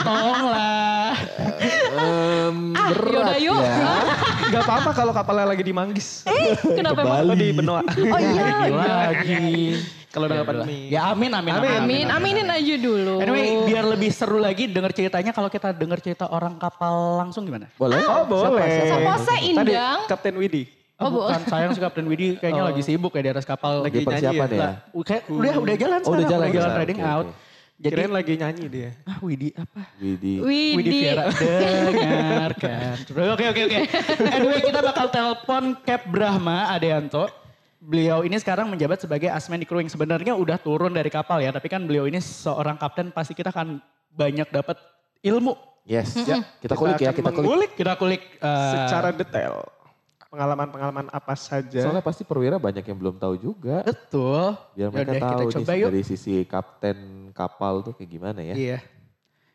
tolong 0.06 0.42
lah. 0.44 1.14
Em, 1.94 2.56
Ah, 2.74 2.90
berat 2.90 3.14
yaudah, 3.14 3.38
yuk. 3.40 3.58
ya. 3.60 3.74
Gak 4.54 4.62
apa-apa 4.64 4.90
kalau 4.94 5.12
kapalnya 5.12 5.46
lagi 5.50 5.62
di 5.62 5.74
Manggis. 5.74 6.22
kenapa 6.62 7.02
emang? 7.02 7.26
Oh 7.26 7.34
di 7.34 7.48
benua. 7.50 7.80
oh 7.82 8.20
iya 8.20 8.46
lagi. 8.70 9.34
Kalau 10.08 10.30
udah 10.30 10.38
Ya 10.38 10.44
pandemi. 10.46 10.78
Ya 10.86 11.00
amin, 11.10 11.30
amin, 11.34 11.52
amin. 11.52 11.70
Amin, 11.74 12.06
aminin 12.06 12.46
aja 12.46 12.74
dulu. 12.78 13.18
Anyway, 13.18 13.66
biar 13.66 13.82
lebih 13.82 14.14
seru 14.14 14.38
lagi 14.38 14.70
denger 14.70 14.94
ceritanya 14.94 15.34
kalau 15.34 15.50
kita 15.50 15.74
denger 15.74 15.98
cerita 15.98 16.30
orang 16.30 16.54
kapal 16.54 17.18
langsung 17.18 17.42
gimana? 17.42 17.66
Boleh? 17.74 17.98
Oh 18.06 18.22
boleh. 18.22 18.62
Siapa, 18.86 19.34
Indang. 19.42 19.66
Tadi 19.66 19.74
Kapten 20.06 20.34
Widi. 20.38 20.62
Oh, 20.94 21.02
Oh, 21.02 21.10
bu- 21.10 21.26
bukan, 21.26 21.42
sayang 21.50 21.74
sih 21.74 21.82
Kapten 21.82 22.06
Widi 22.06 22.38
kayaknya 22.38 22.62
Oh. 22.62 22.70
lagi 22.70 22.86
sibuk 22.86 23.10
ya 23.10 23.22
di 23.26 23.30
atas 23.34 23.42
kapal. 23.42 23.82
Lagi 23.82 24.06
persiapan 24.06 24.48
ya? 24.54 24.68
Kayak 24.94 25.22
udah 25.26 25.52
udah 25.58 25.74
jalan 25.74 25.98
Oh, 25.98 26.14
udah 26.14 26.22
sekarang, 26.22 26.30
jalan 26.30 26.46
udah 26.46 26.54
jalan 26.54 26.70
trading 26.78 26.98
Oke, 27.02 27.10
out. 27.10 27.26
oke. 27.26 27.34
Jadi 27.74 27.90
Kirain 27.90 28.14
lagi 28.14 28.32
nyanyi 28.38 28.64
dia. 28.70 28.90
ah 29.02 29.18
Widi 29.18 29.50
apa? 29.50 29.82
Widi. 29.98 30.38
Widi 30.38 30.76
Widi. 30.78 30.90
Viera 30.94 31.26
dengarkan. 31.90 32.94
Oke 33.34 33.44
oke 33.50 33.60
oke. 33.66 33.78
Anyway 34.30 34.60
kita 34.62 34.78
bakal 34.78 35.06
telepon 35.10 35.74
Cap 35.82 36.06
Brahma 36.06 36.70
Adeanto. 36.70 37.26
Beliau 37.82 38.22
ini 38.22 38.38
sekarang 38.38 38.70
menjabat 38.70 39.02
sebagai 39.02 39.28
asmen 39.28 39.60
di 39.60 39.66
kru 39.66 39.82
yang 39.82 39.90
sebenarnya 39.90 40.32
udah 40.38 40.56
turun 40.56 40.94
dari 40.94 41.10
kapal 41.10 41.42
ya. 41.42 41.50
Tapi 41.50 41.66
kan 41.66 41.82
beliau 41.82 42.06
ini 42.06 42.22
seorang 42.22 42.78
kapten 42.78 43.10
pasti 43.10 43.34
kita 43.34 43.50
akan 43.50 43.82
banyak 44.14 44.48
dapat 44.54 44.78
ilmu. 45.20 45.58
Yes. 45.84 46.16
Ya, 46.16 46.40
kita 46.64 46.78
kulik 46.80 46.96
ya, 46.96 47.12
akan 47.12 47.20
kita 47.20 47.30
kulik. 47.36 47.70
Kita 47.76 47.92
kulik 48.00 48.22
eh, 48.40 48.70
secara 48.72 49.12
detail. 49.12 49.68
Pengalaman-pengalaman 50.34 51.06
apa 51.14 51.38
saja. 51.38 51.78
Soalnya 51.78 52.02
pasti 52.02 52.26
perwira 52.26 52.58
banyak 52.58 52.82
yang 52.82 52.98
belum 52.98 53.22
tahu 53.22 53.38
juga. 53.38 53.86
betul. 53.86 54.58
Biar 54.74 54.90
mereka 54.90 55.14
Yaudah, 55.14 55.22
tahu 55.22 55.30
kita 55.30 55.38
nih 55.38 55.54
coba 55.54 55.72
yuk. 55.78 55.86
dari 55.94 56.02
sisi 56.02 56.34
kapten 56.42 56.98
kapal 57.30 57.86
tuh 57.86 57.94
kayak 57.94 58.10
gimana 58.10 58.42
ya. 58.42 58.54
Iya. 58.58 58.78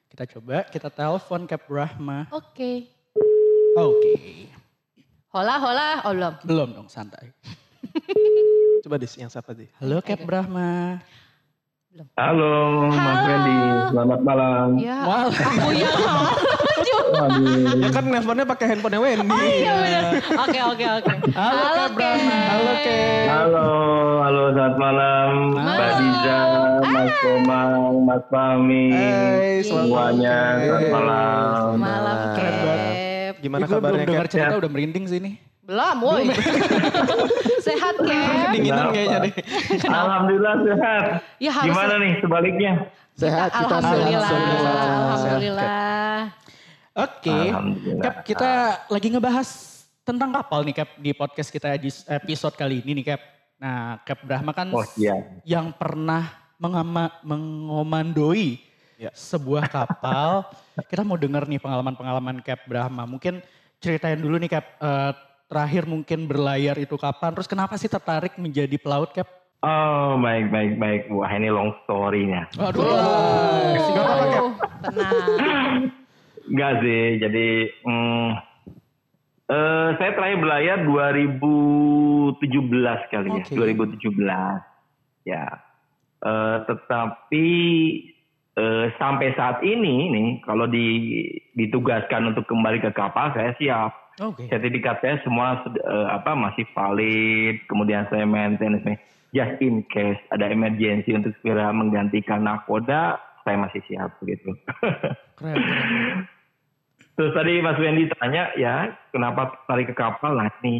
Kita 0.07 0.23
coba, 0.31 0.63
kita 0.71 0.87
telepon 0.87 1.43
Cap 1.45 1.67
Brahma. 1.67 2.31
Oke. 2.31 2.87
Oke. 3.75 4.47
Hola, 5.29 5.59
hola. 5.59 5.87
Oh 6.07 6.15
belum. 6.15 6.33
Belum 6.47 6.69
dong, 6.73 6.87
santai. 6.87 7.27
Coba 8.79 8.95
dis, 8.95 9.11
yang 9.19 9.27
siapa 9.27 9.51
di? 9.51 9.67
Halo 9.83 9.99
Cap 9.99 10.23
Brahma. 10.23 11.03
Halo, 12.15 12.87
Mas 12.87 12.95
Halo. 12.95 13.27
Randy. 13.27 13.57
Selamat 13.91 14.19
malam. 14.23 14.67
Ya, 14.79 14.97
Wah. 15.03 15.27
aku 15.27 15.69
yang 15.75 15.91
maju. 16.07 16.98
Waduh. 17.09 17.79
Ya 17.79 17.89
kan 17.89 18.03
nelponnya 18.05 18.45
pakai 18.45 18.65
handphonenya 18.67 19.01
Wendy. 19.01 19.29
Oh 19.29 19.43
iya 19.43 19.71
benar. 19.75 20.03
Oke, 20.39 20.59
oke, 20.63 20.85
oke. 20.97 21.13
Halo, 21.31 21.63
Kak 21.73 21.89
Brahma. 21.93 22.37
Halo, 22.45 22.71
Kak. 22.75 22.97
Halo, 23.29 23.67
halo, 24.19 24.43
selamat 24.51 24.75
malam. 24.77 25.29
Mbak 25.55 25.91
Diza, 25.95 26.39
Mas 26.83 27.11
Komang, 27.19 27.71
Mas 28.03 28.23
Fahmi. 28.27 28.85
Hai, 28.89 29.51
selamat 29.61 29.85
Semuanya, 29.85 30.37
malam. 30.39 30.59
selamat 30.59 30.89
malam. 30.91 31.69
Malam, 31.75 32.17
Keren 32.33 32.55
banget. 32.61 32.93
Gimana 33.39 33.63
gua 33.63 33.73
kabarnya 33.73 34.05
dengar 34.05 34.27
cerita 34.27 34.51
Ya. 34.51 34.59
udah 34.59 34.69
merinding 34.69 35.05
sih 35.05 35.19
nih. 35.19 35.33
Belum, 35.63 35.97
woi. 36.01 36.25
Sehat. 37.67 37.93
Kedinginan 37.95 38.89
Kenapa? 38.89 38.91
kayaknya 38.91 39.17
deh. 39.21 39.33
Alhamdulillah 39.85 40.55
sehat. 40.65 41.03
Ya 41.37 41.51
harus. 41.53 41.67
Gimana 41.69 41.93
nih 42.01 42.11
sebaliknya? 42.17 42.73
Sehat, 43.13 43.49
kita 43.53 43.77
sehat. 43.77 43.83
Alhamdulillah. 43.85 44.29
semua. 44.31 44.73
Alhamdulillah. 45.13 45.88
Oke. 46.99 47.38
Cap, 48.03 48.15
kita 48.27 48.51
lagi 48.91 49.07
ngebahas 49.07 49.47
tentang 50.03 50.35
kapal 50.35 50.67
nih 50.67 50.75
Cap 50.83 50.89
di 50.99 51.12
podcast 51.15 51.47
kita 51.47 51.79
di 51.79 51.88
episode 52.09 52.55
kali 52.59 52.83
ini 52.83 52.99
nih 52.99 53.15
Cap. 53.15 53.21
Nah, 53.59 53.99
Cap 54.03 54.19
Brahma 54.23 54.51
kan 54.51 54.67
Oh 54.71 54.83
iya. 54.95 55.15
yang 55.47 55.71
pernah 55.71 56.27
mengama, 56.59 57.12
mengomandoi 57.23 58.59
Ya. 58.99 59.15
sebuah 59.15 59.71
kapal. 59.71 60.43
kita 60.91 61.07
mau 61.07 61.15
denger 61.15 61.47
nih 61.47 61.59
pengalaman-pengalaman 61.63 62.43
Cap 62.43 62.67
Brahma. 62.67 63.07
Mungkin 63.07 63.39
ceritain 63.79 64.19
dulu 64.19 64.35
nih 64.35 64.59
Cap, 64.59 64.65
eh, 64.75 65.12
terakhir 65.47 65.88
mungkin 65.88 66.27
berlayar 66.27 66.75
itu 66.75 66.99
kapan? 66.99 67.31
Terus 67.31 67.47
kenapa 67.47 67.79
sih 67.79 67.88
tertarik 67.88 68.35
menjadi 68.35 68.75
pelaut 68.75 69.15
Cap? 69.15 69.27
Oh 69.59 70.15
baik, 70.19 70.51
baik, 70.51 70.73
baik. 70.79 71.01
Wah 71.12 71.31
ini 71.31 71.47
long 71.47 71.75
story-nya. 71.83 72.47
Aduh, 72.55 72.83
apa-apa, 72.83 74.25
Kak. 74.31 74.39
Oh, 74.39 74.51
tenang. 74.83 75.98
Enggak 76.49 76.81
sih, 76.81 77.21
jadi 77.21 77.47
hmm, 77.85 78.29
eh, 79.53 79.89
saya 80.01 80.12
terakhir 80.17 80.41
berlayar 80.41 80.77
2017 80.83 83.13
kali 83.13 83.29
Oke. 83.29 83.53
ya, 83.53 83.55
2017. 83.55 84.65
Ya, 85.27 85.59
Eh, 86.19 86.57
tetapi 86.67 87.47
eh, 88.59 88.85
sampai 88.99 89.31
saat 89.39 89.63
ini 89.63 90.12
nih, 90.12 90.29
kalau 90.43 90.67
di, 90.67 90.88
ditugaskan 91.55 92.35
untuk 92.35 92.43
kembali 92.43 92.83
ke 92.83 92.91
kapal, 92.91 93.31
saya 93.31 93.55
siap. 93.55 93.91
Oke. 94.19 94.51
Sertifikat 94.51 94.99
saya 94.99 95.15
semua 95.23 95.63
eh, 95.63 96.07
apa 96.12 96.35
masih 96.35 96.67
valid, 96.75 97.63
kemudian 97.71 98.03
saya 98.12 98.27
maintenance 98.27 98.99
just 99.31 99.55
in 99.63 99.79
case 99.88 100.19
ada 100.35 100.51
emergency 100.51 101.15
untuk 101.15 101.31
segera 101.39 101.71
menggantikan 101.71 102.43
nakoda, 102.43 103.15
saya 103.47 103.55
masih 103.55 103.79
siap 103.88 104.12
begitu. 104.19 104.51
Keren, 105.39 105.55
keren. 105.55 106.27
Terus 107.19 107.36
tadi 107.36 107.60
Mas 107.60 107.75
Wendy 107.75 108.08
tanya 108.15 108.47
ya 108.55 108.95
kenapa 109.12 109.60
tarik 109.67 109.91
ke 109.91 109.95
kapal? 109.99 110.39
Nah 110.39 110.47
nih 110.63 110.79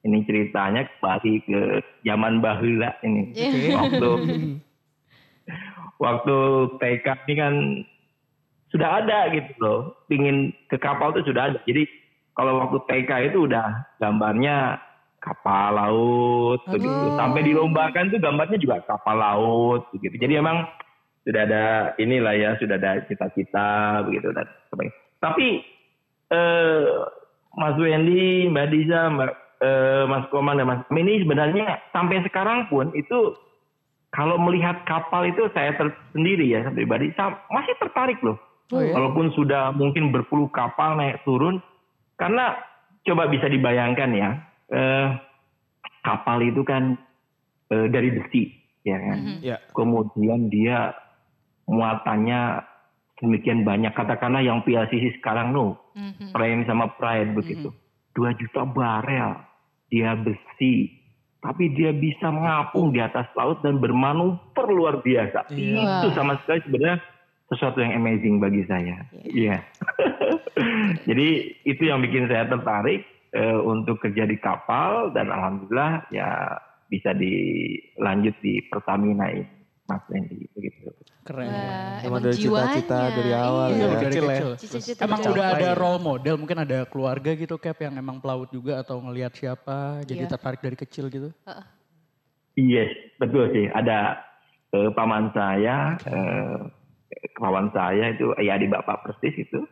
ini 0.00 0.24
ceritanya 0.24 0.88
kembali 0.96 1.44
ke 1.44 1.60
zaman 2.08 2.40
bahula 2.40 2.96
ini. 3.04 3.36
Waktu 3.68 4.10
waktu 6.08 6.36
TK 6.80 7.06
ini 7.28 7.34
kan 7.36 7.54
sudah 8.72 9.04
ada 9.04 9.28
gitu 9.28 9.52
loh. 9.60 9.80
Pingin 10.08 10.56
ke 10.72 10.80
kapal 10.80 11.12
tuh 11.12 11.20
sudah 11.28 11.52
ada. 11.52 11.60
Jadi 11.68 11.84
kalau 12.32 12.64
waktu 12.64 12.80
TK 12.88 13.36
itu 13.36 13.44
udah 13.44 14.00
gambarnya 14.00 14.80
kapal 15.20 15.68
laut 15.68 16.64
begitu. 16.64 16.88
Aduh. 16.88 17.20
sampai 17.20 17.44
dilombakan 17.44 18.08
tuh 18.08 18.24
gambarnya 18.24 18.56
juga 18.56 18.80
kapal 18.88 19.20
laut 19.20 19.84
begitu. 19.92 20.16
Jadi 20.16 20.40
emang 20.40 20.64
sudah 21.28 21.44
ada 21.44 21.64
inilah 22.00 22.32
ya 22.40 22.50
sudah 22.56 22.80
ada 22.80 23.04
cita-cita 23.04 24.00
begitu 24.08 24.32
dan 24.32 24.48
sebagainya. 24.72 24.96
Tapi 25.20 25.73
eh, 26.34 26.82
Mas 27.54 27.78
Wendy, 27.78 28.50
Mbak 28.50 28.66
Diza, 28.74 29.00
Mbak, 29.14 29.32
eh, 29.62 30.02
Mas 30.10 30.26
Komang 30.34 30.58
dan 30.58 30.66
Mas 30.66 30.82
Kam 30.90 30.98
ini 30.98 31.22
sebenarnya 31.22 31.78
sampai 31.94 32.26
sekarang 32.26 32.66
pun 32.66 32.90
itu 32.98 33.38
kalau 34.10 34.38
melihat 34.38 34.82
kapal 34.86 35.26
itu 35.26 35.46
saya 35.54 35.74
ter- 35.74 35.94
sendiri 36.14 36.46
ya 36.46 36.66
pribadi 36.70 37.10
masih 37.50 37.74
tertarik 37.78 38.18
loh. 38.22 38.38
Oh, 38.72 38.80
ya? 38.82 38.94
Walaupun 38.96 39.30
sudah 39.38 39.70
mungkin 39.74 40.10
berpuluh 40.10 40.50
kapal 40.50 40.98
naik 40.98 41.22
turun 41.22 41.62
karena 42.18 42.58
coba 43.06 43.30
bisa 43.30 43.46
dibayangkan 43.46 44.10
ya. 44.14 44.30
eh, 44.64 45.08
kapal 46.00 46.40
itu 46.40 46.64
kan 46.64 46.96
eh, 47.68 47.86
dari 47.92 48.10
besi, 48.16 48.48
ya 48.82 48.96
kan. 48.96 49.18
Mhm. 49.20 49.36
Ya. 49.44 49.56
Kemudian 49.76 50.48
dia 50.48 50.96
muatannya 51.68 52.64
demikian 53.22 53.62
banyak. 53.62 53.94
Katakanlah 53.94 54.42
yang 54.42 54.62
PLCC 54.66 55.18
sekarang 55.20 55.54
no, 55.54 55.78
Mhm. 55.94 56.34
Prime 56.34 56.62
sama 56.66 56.90
Pride 56.98 57.34
begitu. 57.34 57.70
2 58.14 58.34
juta 58.38 58.62
barel. 58.66 59.38
Dia 59.90 60.18
besi. 60.18 60.90
Tapi 61.44 61.76
dia 61.76 61.92
bisa 61.92 62.32
mengapung 62.32 62.90
di 62.90 63.04
atas 63.04 63.28
laut 63.36 63.60
dan 63.60 63.76
bermanuver 63.76 64.66
luar 64.72 65.04
biasa. 65.04 65.52
Iya. 65.52 66.00
Itu 66.00 66.08
sama 66.16 66.40
sekali 66.40 66.64
sebenarnya 66.64 66.98
sesuatu 67.52 67.84
yang 67.84 67.92
amazing 68.00 68.40
bagi 68.40 68.64
saya. 68.64 69.04
Iya. 69.28 69.60
Jadi 71.08 71.28
itu 71.68 71.82
yang 71.84 72.00
bikin 72.00 72.32
saya 72.32 72.48
tertarik 72.48 73.04
eh, 73.36 73.58
untuk 73.60 74.00
kerja 74.00 74.24
di 74.24 74.40
kapal 74.40 75.12
dan 75.12 75.28
alhamdulillah 75.28 76.08
ya 76.08 76.56
bisa 76.88 77.10
dilanjut 77.16 78.36
di 78.40 78.62
Pertamina 78.70 79.26
ini, 79.34 79.63
Mas 79.84 80.00
Randy 80.08 80.48
begitu. 80.56 80.88
Keren. 81.24 81.48
Wah, 81.48 82.00
Emang 82.04 82.20
dari 82.20 82.36
cita-cita 82.36 83.00
dari 83.12 83.32
awal 83.32 83.68
Iya. 83.72 83.76
ya. 83.76 83.86
Dari 83.88 84.04
Kecil 84.04 84.24
ya. 84.24 84.32
kecil. 84.36 84.50
Cita-cita 84.60 85.00
Emang 85.04 85.20
udah 85.24 85.46
ada 85.56 85.70
role 85.76 86.00
model, 86.00 86.34
mungkin 86.40 86.58
ada 86.64 86.78
keluarga 86.88 87.30
gitu 87.32 87.56
Cap 87.56 87.78
yang 87.80 87.96
emang 87.96 88.20
pelaut 88.20 88.48
juga 88.52 88.80
atau 88.80 89.00
ngelihat 89.00 89.32
siapa 89.36 90.04
jadi 90.04 90.24
Iya. 90.24 90.32
tertarik 90.36 90.60
dari 90.60 90.76
kecil 90.76 91.08
gitu. 91.08 91.28
Yes, 92.56 92.92
betul 93.20 93.50
sih. 93.52 93.66
Ada 93.72 94.20
eh, 94.74 94.90
paman 94.92 95.30
saya, 95.32 95.94
eh, 96.02 96.58
kawan 97.38 97.70
saya 97.72 98.10
itu 98.10 98.34
ya 98.42 98.58
di 98.58 98.66
Bapak 98.66 99.06
Persis 99.06 99.36
itu, 99.38 99.62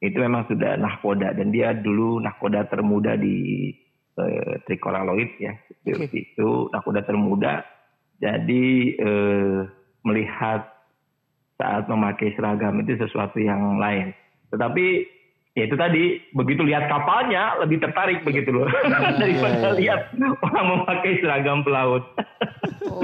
itu 0.00 0.16
memang 0.16 0.48
sudah 0.48 0.74
nahkoda 0.80 1.32
dan 1.36 1.52
dia 1.52 1.74
dulu 1.76 2.20
nahkoda 2.20 2.64
termuda 2.66 3.14
di 3.18 3.68
eh, 4.16 4.52
Trikora 4.64 5.04
Lloyd 5.04 5.28
ya. 5.38 5.52
Itu, 5.84 6.02
Oke. 6.02 6.08
itu 6.12 6.48
nahkoda 6.72 7.04
termuda. 7.04 7.75
Jadi 8.16 8.96
eh, 8.96 9.58
melihat 10.06 10.76
saat 11.56 11.88
memakai 11.88 12.36
seragam 12.36 12.80
itu 12.84 12.96
sesuatu 13.00 13.40
yang 13.40 13.80
lain. 13.80 14.12
Tetapi 14.52 14.86
ya 15.56 15.64
itu 15.64 15.76
tadi 15.76 16.20
begitu 16.36 16.60
lihat 16.68 16.84
kapalnya 16.84 17.56
lebih 17.64 17.80
tertarik 17.80 18.20
begitu 18.28 18.52
loh 18.52 18.68
daripada 19.20 19.72
lihat 19.72 20.12
orang 20.44 20.66
memakai 20.76 21.12
seragam 21.20 21.64
pelaut. 21.64 22.04
Oh. 22.88 23.00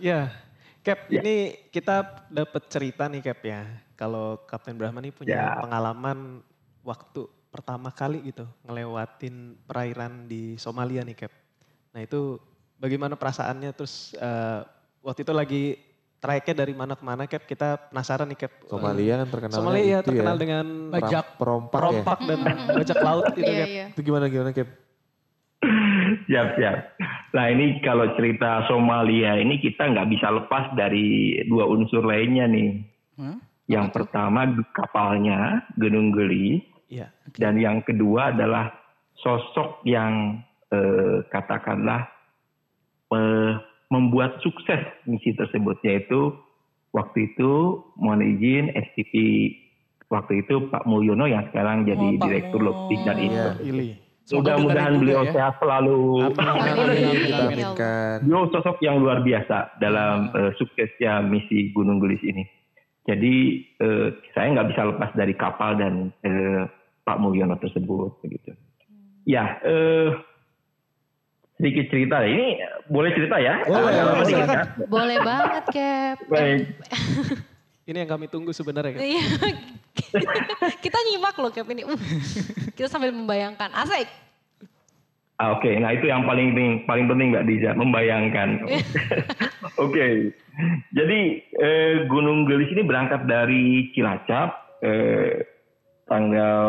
Ya, 0.00 0.32
Cap, 0.80 1.12
ini 1.12 1.60
kita 1.68 2.24
dapat 2.32 2.62
cerita 2.72 3.04
nih 3.06 3.20
Cap 3.20 3.40
ya. 3.44 3.68
Kalau 3.94 4.40
Kapten 4.48 4.80
Brahma 4.80 5.04
ini 5.04 5.12
punya 5.12 5.36
Ya. 5.36 5.60
pengalaman 5.60 6.40
waktu 6.80 7.28
pertama 7.52 7.92
kali 7.92 8.32
gitu 8.32 8.48
ngelewatin 8.64 9.60
perairan 9.68 10.24
di 10.24 10.56
Somalia 10.56 11.04
nih 11.04 11.26
Cap. 11.26 11.32
Nah 11.92 12.00
itu 12.00 12.40
bagaimana 12.80 13.14
perasaannya 13.14 13.70
terus 13.76 14.16
eh, 14.16 14.60
waktu 15.04 15.20
itu 15.22 15.32
lagi 15.36 15.62
trayeknya 16.20 16.54
dari 16.56 16.72
mana 16.72 16.96
ke 16.96 17.04
mana 17.04 17.24
Cap? 17.24 17.44
Kita 17.44 17.92
penasaran 17.92 18.28
nih 18.28 18.40
Cap. 18.40 18.52
Somalia 18.66 19.20
kan 19.20 19.28
terkenal 19.28 19.56
Somalia 19.56 19.84
ya 19.84 19.98
itu 20.00 20.08
terkenal 20.08 20.36
ya. 20.36 20.40
dengan 20.40 20.66
Bajak. 20.90 21.26
perompak, 21.36 21.68
ya. 21.68 21.74
perompak 21.76 22.18
dan 22.24 22.38
bajak 22.72 22.98
laut 23.00 23.24
gitu 23.32 23.44
Iya, 23.46 23.60
Cap. 23.60 23.68
iya. 23.68 23.86
Itu 23.92 24.00
gimana 24.00 24.24
gimana 24.28 24.50
Cap? 24.50 24.68
Siap, 26.26 26.48
siap. 26.56 26.76
Nah 27.36 27.46
ini 27.48 27.78
kalau 27.84 28.16
cerita 28.16 28.64
Somalia 28.66 29.38
ini 29.38 29.60
kita 29.60 29.86
nggak 29.86 30.08
bisa 30.10 30.32
lepas 30.32 30.72
dari 30.74 31.38
dua 31.46 31.68
unsur 31.68 32.02
lainnya 32.02 32.48
nih. 32.48 32.70
Hmm? 33.14 33.38
Yang 33.70 33.86
pertama 33.94 34.48
kapalnya 34.74 35.62
Gunung 35.78 36.10
Geli 36.10 36.64
Iya. 36.90 37.06
dan 37.38 37.54
yang 37.54 37.86
kedua 37.86 38.34
adalah 38.34 38.74
sosok 39.14 39.86
yang 39.86 40.42
eh, 40.70 41.22
katakanlah 41.30 42.02
membuat 43.90 44.38
sukses 44.40 44.80
misi 45.02 45.34
tersebut 45.34 45.82
yaitu 45.82 46.30
waktu 46.94 47.34
itu 47.34 47.82
mohon 47.98 48.22
izin 48.22 48.70
STP 48.74 49.14
waktu 50.10 50.42
itu 50.46 50.70
Pak 50.70 50.86
Mulyono 50.86 51.26
yang 51.30 51.46
sekarang 51.50 51.86
jadi 51.86 52.08
Oh, 52.18 52.20
direktur 52.22 52.60
logistik 52.62 53.00
dan 53.06 53.18
itu. 53.18 53.48
Iya. 53.62 53.94
Semoga 54.26 54.54
Mudah-mudahan 54.62 54.94
dengerin 54.94 55.00
beliau 55.02 55.22
juga 55.22 55.26
ya. 55.26 55.34
sehat 55.34 55.54
selalu. 55.58 55.98
Beliau 58.22 58.42
sosok 58.54 58.76
yang 58.78 58.96
luar 59.02 59.26
biasa 59.26 59.56
dalam 59.82 60.30
eh, 60.30 60.52
suksesnya 60.54 61.18
misi 61.26 61.74
Gunung 61.74 61.98
Gelis 61.98 62.22
ini. 62.22 62.46
Jadi 63.10 63.34
eh, 63.80 64.08
saya 64.30 64.46
nggak 64.54 64.68
bisa 64.70 64.82
lepas 64.86 65.10
dari 65.18 65.34
kapal 65.34 65.82
dan 65.82 66.14
eh, 66.22 66.62
Pak 67.02 67.18
Mulyono 67.18 67.58
tersebut 67.58 68.22
begitu. 68.22 68.54
Ya, 69.26 69.58
eh, 69.66 70.14
sedikit 71.60 71.84
cerita. 71.92 72.16
Ini 72.24 72.46
eh, 72.56 72.72
boleh 72.88 73.12
cerita 73.12 73.36
ya? 73.36 73.60
Boleh, 73.68 73.92
Ada 73.92 74.00
apa 74.00 74.24
silakan. 74.24 74.40
nih, 74.40 74.48
Kak? 74.48 74.66
Boleh 74.88 75.18
banget 75.20 75.64
Cap. 75.68 76.16
Baik. 76.32 76.60
Ini 77.90 77.96
yang 78.06 78.10
kami 78.16 78.26
tunggu 78.32 78.56
sebenarnya. 78.56 78.96
Iya. 78.96 79.24
kita 80.84 80.98
nyimak 81.04 81.36
loh 81.36 81.52
Cap 81.52 81.68
ini. 81.68 81.84
Uh, 81.84 82.00
kita 82.72 82.88
sambil 82.88 83.12
membayangkan. 83.12 83.68
Asik. 83.76 84.08
Ah, 85.40 85.56
Oke, 85.56 85.72
nah 85.80 85.88
itu 85.96 86.04
yang 86.04 86.28
paling 86.28 86.52
penting, 86.52 86.84
paling 86.84 87.08
penting 87.08 87.32
Mbak 87.32 87.48
Diza, 87.48 87.72
membayangkan. 87.72 88.60
Oke, 89.88 90.36
jadi 90.92 91.20
eh, 91.40 92.04
Gunung 92.12 92.44
Gelis 92.44 92.68
ini 92.76 92.84
berangkat 92.84 93.24
dari 93.24 93.88
Cilacap 93.96 94.52
eh, 94.84 95.48
tanggal 96.10 96.66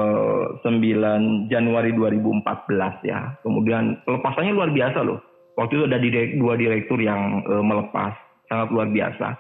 9 0.62 1.50
Januari 1.50 1.92
2014 1.98 3.02
ya. 3.02 3.34
Kemudian 3.42 3.98
pelepasannya 4.06 4.54
luar 4.54 4.70
biasa 4.70 5.02
loh. 5.02 5.18
Waktu 5.58 5.82
itu 5.82 5.84
ada 5.90 5.98
direk- 5.98 6.38
dua 6.38 6.54
direktur 6.56 7.02
yang 7.02 7.42
eh, 7.44 7.64
melepas, 7.66 8.14
sangat 8.46 8.70
luar 8.70 8.88
biasa. 8.94 9.34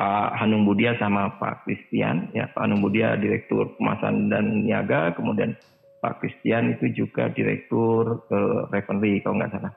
Pak 0.00 0.32
Hanung 0.40 0.64
Budia 0.64 0.96
sama 0.96 1.28
Pak 1.36 1.68
Christian. 1.68 2.32
Ya, 2.32 2.48
Pak 2.48 2.64
Hanung 2.64 2.80
Budia 2.80 3.20
direktur 3.20 3.76
pemasaran 3.76 4.32
dan 4.32 4.64
niaga, 4.64 5.12
kemudian 5.12 5.52
Pak 6.00 6.24
Christian 6.24 6.78
itu 6.78 7.04
juga 7.04 7.28
direktur 7.28 8.24
eh, 8.32 8.60
refinery 8.72 9.20
kalau 9.20 9.36
nggak 9.36 9.52
salah. 9.52 9.72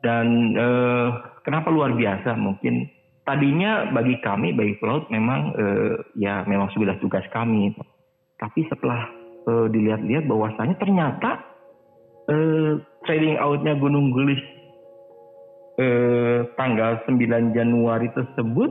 Dan 0.00 0.56
eh, 0.56 1.08
kenapa 1.44 1.68
luar 1.68 1.92
biasa? 1.92 2.32
Mungkin 2.40 2.88
tadinya 3.28 3.92
bagi 3.92 4.16
kami, 4.24 4.56
bagi 4.56 4.80
pelaut 4.80 5.12
memang 5.12 5.52
eh, 5.52 5.92
ya 6.16 6.48
memang 6.48 6.72
sudah 6.72 6.96
tugas 7.02 7.24
kami. 7.28 7.76
Tapi 8.44 8.60
setelah 8.68 9.08
eh, 9.48 9.66
dilihat-lihat 9.72 10.28
bahwasanya 10.28 10.76
ternyata 10.76 11.40
eh, 12.28 12.76
trading 13.08 13.40
outnya 13.40 13.72
Gunung 13.80 14.12
Gelis 14.12 14.44
eh, 15.80 16.44
tanggal 16.60 17.00
9 17.08 17.56
Januari 17.56 18.12
tersebut 18.12 18.70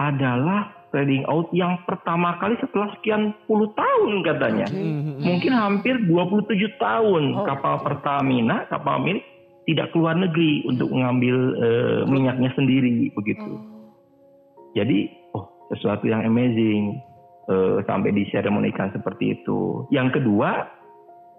adalah 0.00 0.88
trading 0.92 1.24
out 1.28 1.48
yang 1.52 1.76
pertama 1.84 2.36
kali 2.40 2.56
setelah 2.60 2.88
sekian 2.96 3.32
puluh 3.48 3.68
tahun 3.76 4.24
katanya. 4.24 4.66
Mungkin 5.20 5.52
hampir 5.52 5.96
27 6.04 6.52
tahun 6.80 7.22
Oh, 7.36 7.44
kapal 7.48 7.80
Pertamina, 7.80 8.68
kapal 8.68 9.00
milik 9.00 9.24
tidak 9.68 9.94
keluar 9.94 10.16
negeri 10.16 10.64
untuk 10.68 10.88
mengambil 10.92 11.36
eh, 11.60 12.00
minyaknya 12.08 12.50
sendiri 12.56 13.12
begitu. 13.12 13.60
Jadi, 14.72 15.12
oh 15.36 15.68
sesuatu 15.72 16.08
yang 16.08 16.24
amazing 16.24 16.96
eh, 17.48 17.78
sampai 17.86 18.10
diseremonikan 18.14 18.92
seperti 18.94 19.40
itu. 19.40 19.86
Yang 19.90 20.20
kedua, 20.20 20.50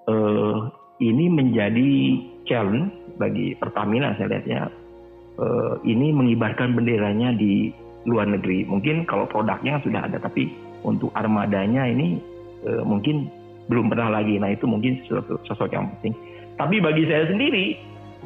eh, 0.09 0.57
ini 1.03 1.25
menjadi 1.31 1.91
challenge 2.47 2.91
bagi 3.19 3.55
Pertamina 3.59 4.15
saya 4.15 4.37
lihatnya. 4.37 4.61
Eh, 5.33 5.73
ini 5.89 6.13
mengibarkan 6.13 6.77
benderanya 6.77 7.33
di 7.33 7.73
luar 8.05 8.27
negeri. 8.27 8.67
Mungkin 8.67 9.07
kalau 9.07 9.25
produknya 9.25 9.79
sudah 9.81 10.05
ada, 10.05 10.19
tapi 10.19 10.51
untuk 10.83 11.09
armadanya 11.15 11.87
ini 11.87 12.19
eh, 12.67 12.83
mungkin 12.83 13.31
belum 13.71 13.87
pernah 13.89 14.19
lagi. 14.19 14.37
Nah 14.37 14.51
itu 14.51 14.67
mungkin 14.67 14.99
sesuatu 15.07 15.39
sosok 15.47 15.71
yang 15.71 15.87
penting. 15.97 16.13
Tapi 16.59 16.77
bagi 16.83 17.07
saya 17.09 17.25
sendiri, 17.31 17.79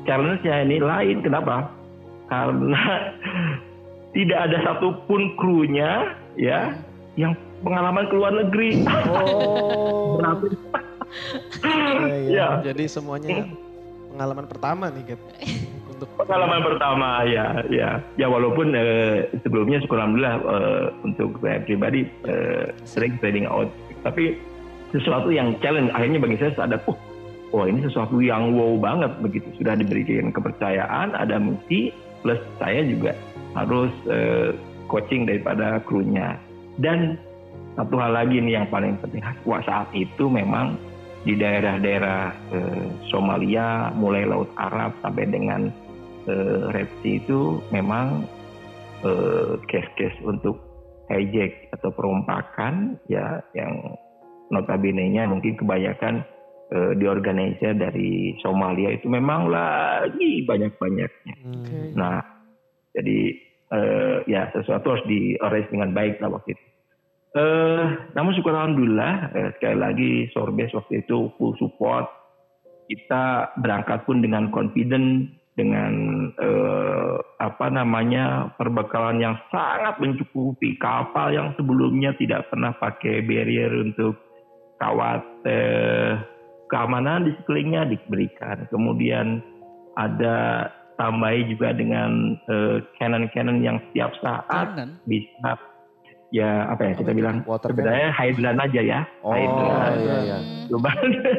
challenge-nya 0.04 0.66
ini 0.68 0.78
lain. 0.82 1.18
Kenapa? 1.24 1.72
Karena 2.28 2.84
tidak 4.18 4.40
ada 4.50 4.58
satupun 4.66 5.38
krunya 5.40 6.12
ya 6.36 6.76
yang 7.16 7.34
pengalaman 7.62 8.06
ke 8.10 8.14
luar 8.16 8.34
negeri. 8.46 8.70
Oh. 8.86 10.18
Berarti 10.22 10.48
iya. 12.28 12.60
Ya. 12.62 12.72
Jadi 12.74 12.84
semuanya 12.92 13.48
pengalaman 14.12 14.46
pertama 14.50 14.86
nih 14.92 15.14
Cap. 15.14 15.22
Untuk 15.98 16.10
pengalaman 16.14 16.62
pertama 16.62 17.26
ya 17.26 17.66
ya 17.74 17.98
ya 18.22 18.28
walaupun 18.30 18.74
eh, 18.78 19.30
sebelumnya 19.42 19.82
syukur 19.82 19.98
alhamdulillah 19.98 20.36
eh, 20.42 20.86
untuk 21.02 21.42
saya 21.42 21.62
pribadi 21.66 22.06
eh, 22.30 22.70
sering 22.86 23.18
trading 23.18 23.50
out 23.50 23.70
tapi 24.06 24.38
sesuatu 24.94 25.34
yang 25.34 25.58
challenge 25.58 25.90
akhirnya 25.98 26.22
bagi 26.22 26.38
saya 26.38 26.54
sadar 26.54 26.82
oh 26.86 26.98
wah 27.50 27.66
ini 27.66 27.82
sesuatu 27.82 28.22
yang 28.22 28.54
wow 28.54 28.78
banget 28.78 29.10
begitu 29.26 29.48
sudah 29.58 29.74
diberikan 29.74 30.30
kepercayaan 30.30 31.18
ada 31.18 31.42
misi 31.42 31.90
plus 32.22 32.40
saya 32.62 32.86
juga 32.86 33.18
harus 33.58 33.90
eh, 34.06 34.54
coaching 34.86 35.26
daripada 35.26 35.82
krunya 35.82 36.38
dan 36.78 37.18
satu 37.78 37.96
hal 38.02 38.12
lagi 38.18 38.42
nih 38.42 38.58
yang 38.58 38.68
paling 38.74 38.98
penting 38.98 39.22
wah 39.46 39.62
saat 39.62 39.88
itu 39.94 40.26
memang 40.26 40.76
di 41.28 41.36
daerah-daerah 41.36 42.22
eh, 42.56 42.88
Somalia, 43.12 43.92
mulai 43.92 44.24
Laut 44.24 44.48
Arab 44.56 44.96
sampai 45.04 45.28
dengan 45.28 45.68
eh, 46.24 46.62
Red 46.72 46.90
Sea 47.04 47.20
itu 47.20 47.60
memang 47.70 48.24
eh, 49.04 49.60
case-case 49.68 50.20
untuk 50.24 50.56
hijack 51.12 51.72
atau 51.76 51.92
perompakan 51.92 53.00
ya 53.08 53.44
yang 53.56 53.96
notabene-nya 54.52 55.28
mungkin 55.28 55.60
kebanyakan 55.60 56.24
eh, 56.72 56.94
diorganisir 56.96 57.76
dari 57.76 58.36
Somalia 58.40 58.96
itu 58.96 59.12
memang 59.12 59.52
lagi 59.52 60.48
banyak-banyaknya. 60.48 61.36
Hmm. 61.44 61.92
Nah, 61.96 62.24
jadi 62.96 63.20
eh, 63.76 64.18
ya 64.32 64.48
sesuatu 64.56 64.96
harus 64.96 65.06
diores 65.12 65.68
dengan 65.68 65.92
baik 65.92 66.24
lah 66.24 66.32
waktu 66.32 66.56
itu. 66.56 66.66
Eh, 67.36 67.84
namun 68.16 68.32
syukur 68.34 68.56
alhamdulillah 68.56 69.36
eh, 69.36 69.50
sekali 69.60 69.78
lagi 69.78 70.12
Sorbes 70.32 70.72
waktu 70.72 71.04
itu 71.04 71.32
full 71.36 71.54
support. 71.60 72.08
Kita 72.88 73.52
berangkat 73.60 74.08
pun 74.08 74.24
dengan 74.24 74.48
confident 74.48 75.28
dengan 75.58 75.94
eh, 76.38 77.16
apa 77.42 77.68
namanya 77.68 78.54
perbekalan 78.56 79.20
yang 79.20 79.36
sangat 79.52 80.00
mencukupi 80.00 80.78
kapal 80.80 81.34
yang 81.34 81.52
sebelumnya 81.58 82.14
tidak 82.16 82.48
pernah 82.48 82.72
pakai 82.78 83.26
barrier 83.26 83.74
untuk 83.76 84.16
kawat 84.80 85.26
eh, 85.50 86.16
keamanan 86.70 87.28
di 87.28 87.36
sekelilingnya 87.42 87.90
diberikan. 87.92 88.70
Kemudian 88.70 89.42
ada 89.98 90.70
tambahi 90.96 91.50
juga 91.50 91.74
dengan 91.74 92.38
eh, 92.48 92.78
cannon-cannon 93.02 93.60
yang 93.66 93.82
setiap 93.90 94.14
saat 94.22 94.78
Kanan. 94.78 95.02
bisa 95.10 95.58
ya 96.28 96.68
apa 96.68 96.92
ya 96.92 96.94
kita 97.00 97.12
bilang 97.16 97.40
Water 97.48 97.72
sebenarnya 97.72 98.12
hydran 98.12 98.58
aja 98.60 98.82
ya. 98.84 99.00
Oh 99.24 99.32
hydran 99.32 99.92
iya 100.04 100.18
iya. 100.24 100.38
Coba. 100.68 100.92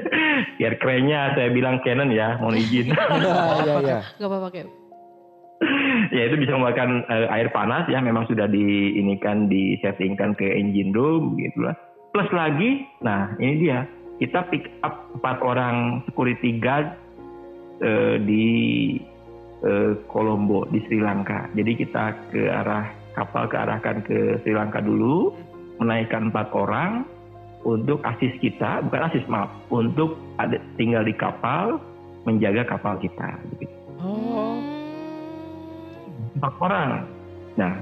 Biar 0.58 0.74
kerennya 0.80 1.20
saya 1.36 1.48
bilang 1.52 1.84
Canon 1.84 2.10
ya 2.12 2.40
mohon 2.40 2.56
izin. 2.56 2.92
Iya 2.92 3.74
iya. 3.84 3.98
Gak 4.16 4.28
apa-apa 4.28 4.48
kayak. 4.52 4.68
ya 6.14 6.22
itu 6.30 6.38
bisa 6.38 6.54
mengeluarkan 6.54 7.02
eh, 7.10 7.34
air 7.34 7.50
panas 7.50 7.90
ya 7.90 7.98
memang 7.98 8.30
sudah 8.30 8.46
diinikan 8.46 9.50
disettingkan 9.50 10.38
ke 10.38 10.46
engine 10.54 10.94
room 10.94 11.34
gitu 11.34 11.66
lah 11.66 11.74
plus 12.14 12.30
lagi 12.32 12.86
nah 13.04 13.34
ini 13.38 13.68
dia. 13.68 13.84
Kita 14.18 14.50
pick 14.50 14.66
up 14.82 15.14
empat 15.14 15.38
orang 15.46 16.02
security 16.10 16.58
guard 16.58 16.90
eh, 17.78 18.18
di 18.18 18.46
eh, 19.62 19.92
Colombo 20.10 20.66
di 20.70 20.82
Sri 20.86 20.98
Lanka. 20.98 21.46
Jadi 21.54 21.72
kita 21.78 22.18
ke 22.34 22.50
arah 22.50 22.97
kapal 23.18 23.50
kearahkan 23.50 24.06
ke 24.06 24.38
Sri 24.46 24.54
Lanka 24.54 24.78
dulu 24.78 25.34
menaikkan 25.82 26.30
empat 26.30 26.54
orang 26.54 27.02
untuk 27.66 27.98
asis 28.06 28.30
kita 28.38 28.86
bukan 28.86 29.02
asis 29.10 29.26
maaf 29.26 29.50
untuk 29.74 30.14
ada 30.38 30.62
tinggal 30.78 31.02
di 31.02 31.14
kapal 31.18 31.82
menjaga 32.22 32.62
kapal 32.62 32.94
kita 33.02 33.34
begitu 33.54 33.78
Oh. 33.98 34.62
empat 36.38 36.54
orang. 36.62 37.02
Nah, 37.58 37.72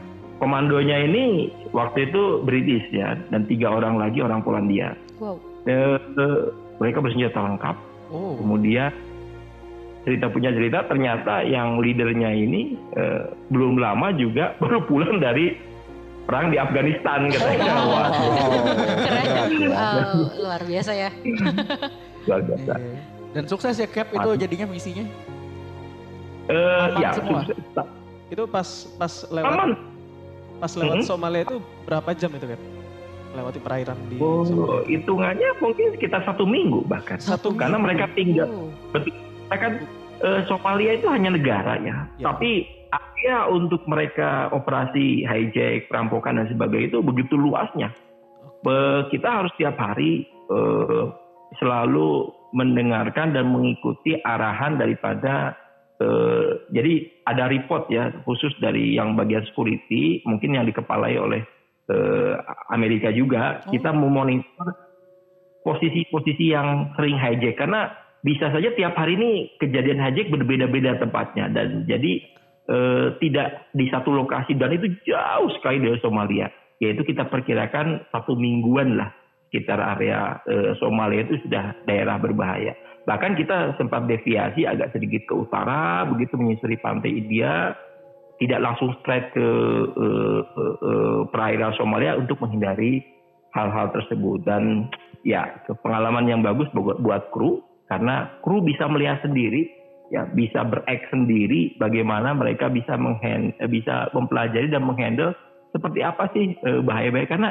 komandonya 0.41 1.05
ini 1.05 1.53
waktu 1.77 2.09
itu 2.09 2.41
British 2.41 2.89
ya, 2.89 3.21
dan 3.29 3.45
tiga 3.45 3.69
orang 3.69 4.01
lagi 4.01 4.25
orang 4.25 4.41
Polandia. 4.41 4.97
Wow. 5.21 5.37
Eh, 5.69 6.01
eh, 6.01 6.43
mereka 6.81 7.05
bersenjata 7.05 7.37
lengkap. 7.37 7.77
Oh. 8.09 8.41
Kemudian 8.41 8.89
cerita 10.07 10.31
punya 10.31 10.51
cerita 10.51 10.87
ternyata 10.87 11.43
yang 11.43 11.83
leadernya 11.83 12.31
ini 12.31 12.79
eh, 12.95 13.27
belum 13.51 13.77
lama 13.77 14.15
juga 14.15 14.55
baru 14.63 14.87
pulang 14.87 15.19
dari 15.19 15.59
perang 16.23 16.49
di 16.49 16.59
Afghanistan 16.59 17.27
katanya. 17.29 17.73
Wah, 17.85 18.11
Keren. 18.99 19.27
Oh, 19.69 20.27
luar 20.41 20.59
biasa 20.61 20.91
ya. 20.93 21.11
luar 22.27 22.41
biasa. 22.41 22.73
Iya. 22.73 22.99
Dan 23.31 23.45
sukses 23.47 23.75
ya 23.77 23.87
Cap 23.87 24.11
itu 24.11 24.29
jadinya 24.37 24.67
misinya. 24.67 25.07
Eh, 26.47 26.55
Aman 26.89 26.99
ya, 26.99 27.11
semua? 27.13 27.43
sukses. 27.43 27.59
Itu 28.27 28.43
pas 28.45 28.69
pas 28.97 29.13
lewat 29.29 29.51
Aman. 29.53 29.71
pas 30.57 30.73
lewat 30.73 30.97
Mhm. 30.97 31.05
Somalia 31.05 31.43
itu 31.43 31.57
berapa 31.85 32.11
jam 32.11 32.31
itu 32.33 32.47
kan? 32.49 32.61
Melewati 33.29 33.59
perairan 33.61 33.99
di 34.09 34.17
Oh, 34.17 34.43
Somalia. 34.43 34.83
hitungannya 34.89 35.49
mungkin 35.61 35.87
sekitar 35.93 36.23
satu 36.25 36.43
minggu 36.43 36.83
bahkan. 36.87 37.19
Satu 37.19 37.51
Karena 37.53 37.77
mereka 37.77 38.11
tinggal 38.13 38.47
Oh. 38.49 38.71
Betul. 38.91 39.15
Karena 39.47 39.59
kan 39.63 39.73
eh, 40.23 40.41
Somalia 40.51 40.99
itu 40.99 41.07
hanya 41.07 41.31
negara 41.31 41.79
ya, 41.81 42.09
Ya. 42.19 42.33
tapi 42.35 42.67
area 42.91 43.47
untuk 43.51 43.83
mereka 43.87 44.51
operasi 44.51 45.27
hijack, 45.27 45.91
perampokan 45.91 46.39
dan 46.39 46.47
sebagainya 46.51 46.97
itu 46.97 46.99
begitu 47.03 47.35
luasnya. 47.39 47.91
Be- 48.65 49.07
kita 49.13 49.29
harus 49.43 49.53
tiap 49.59 49.79
hari 49.79 50.27
eh, 50.51 51.05
selalu 51.63 52.31
mendengarkan 52.55 53.35
dan 53.37 53.51
mengikuti 53.53 54.17
arahan 54.23 54.79
daripada 54.81 55.55
eh, 56.03 56.63
jadi 56.73 56.95
ada 57.27 57.47
report 57.51 57.87
ya 57.91 58.11
khusus 58.27 58.55
dari 58.59 58.97
yang 58.97 59.15
bagian 59.15 59.45
security 59.47 60.23
mungkin 60.27 60.57
yang 60.59 60.67
dikepalai 60.67 61.19
oleh 61.19 61.43
eh, 61.91 62.35
Amerika 62.71 63.11
juga. 63.15 63.63
Kita 63.71 63.95
memonitor 63.95 64.75
posisi-posisi 65.67 66.55
yang 66.55 66.95
sering 66.95 67.19
hijack. 67.19 67.59
Karena 67.59 67.91
bisa 68.27 68.51
saja 68.51 68.75
tiap 68.75 68.99
hari 68.99 69.15
ini 69.15 69.55
kejadian 69.63 70.03
hijack 70.03 70.35
berbeda-beda 70.35 70.99
tempatnya. 70.99 71.47
Dan 71.47 71.87
jadi 71.87 72.27
eh, 72.67 73.07
tidak 73.23 73.71
di 73.71 73.87
satu 73.87 74.11
lokasi. 74.11 74.59
Dan 74.59 74.75
itu 74.75 74.91
jauh 75.07 75.47
sekali 75.55 75.79
dari 75.79 76.03
Somalia. 76.03 76.51
Yaitu 76.83 77.07
kita 77.07 77.31
perkirakan 77.31 78.11
satu 78.11 78.35
mingguan 78.35 78.99
lah 78.99 79.15
sekitar 79.47 79.79
area 79.79 80.43
eh, 80.51 80.75
Somalia 80.83 81.23
itu 81.23 81.39
sudah 81.47 81.79
daerah 81.87 82.19
berbahaya. 82.19 82.75
Bahkan 83.07 83.39
kita 83.39 83.79
sempat 83.79 84.11
deviasi 84.11 84.67
agak 84.67 84.91
sedikit 84.91 85.23
ke 85.31 85.35
utara 85.47 86.03
begitu 86.11 86.35
menyusuri 86.35 86.83
pantai 86.83 87.15
India. 87.15 87.79
Tidak 88.37 88.59
langsung 88.59 88.93
straight 89.01 89.31
ke 89.31 89.49
eh, 89.87 90.43
eh, 90.43 90.77
eh, 90.83 91.21
perairan 91.31 91.79
Somalia 91.79 92.19
untuk 92.19 92.43
menghindari 92.43 93.07
hal-hal 93.55 93.95
tersebut. 93.95 94.43
Dan 94.43 94.91
ya 95.23 95.63
pengalaman 95.87 96.27
yang 96.27 96.43
bagus 96.43 96.67
buat, 96.75 96.99
buat 96.99 97.31
kru 97.31 97.63
karena 97.87 98.39
kru 98.43 98.63
bisa 98.63 98.91
melihat 98.91 99.23
sendiri 99.23 99.71
ya 100.11 100.27
bisa 100.31 100.63
berak 100.63 101.07
sendiri 101.11 101.75
bagaimana 101.83 102.35
mereka 102.35 102.71
bisa 102.71 102.95
eh, 103.27 103.69
bisa 103.71 104.11
mempelajari 104.15 104.71
dan 104.71 104.87
menghandle 104.87 105.35
seperti 105.75 106.01
apa 106.03 106.31
sih 106.31 106.55
eh, 106.55 106.81
bahaya-bahaya 106.83 107.27
karena 107.27 107.51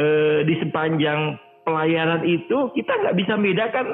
eh, 0.00 0.40
di 0.48 0.54
sepanjang 0.60 1.36
pelayaran 1.62 2.24
itu 2.24 2.72
kita 2.72 2.92
nggak 2.92 3.16
bisa 3.16 3.34
bedakan 3.38 3.86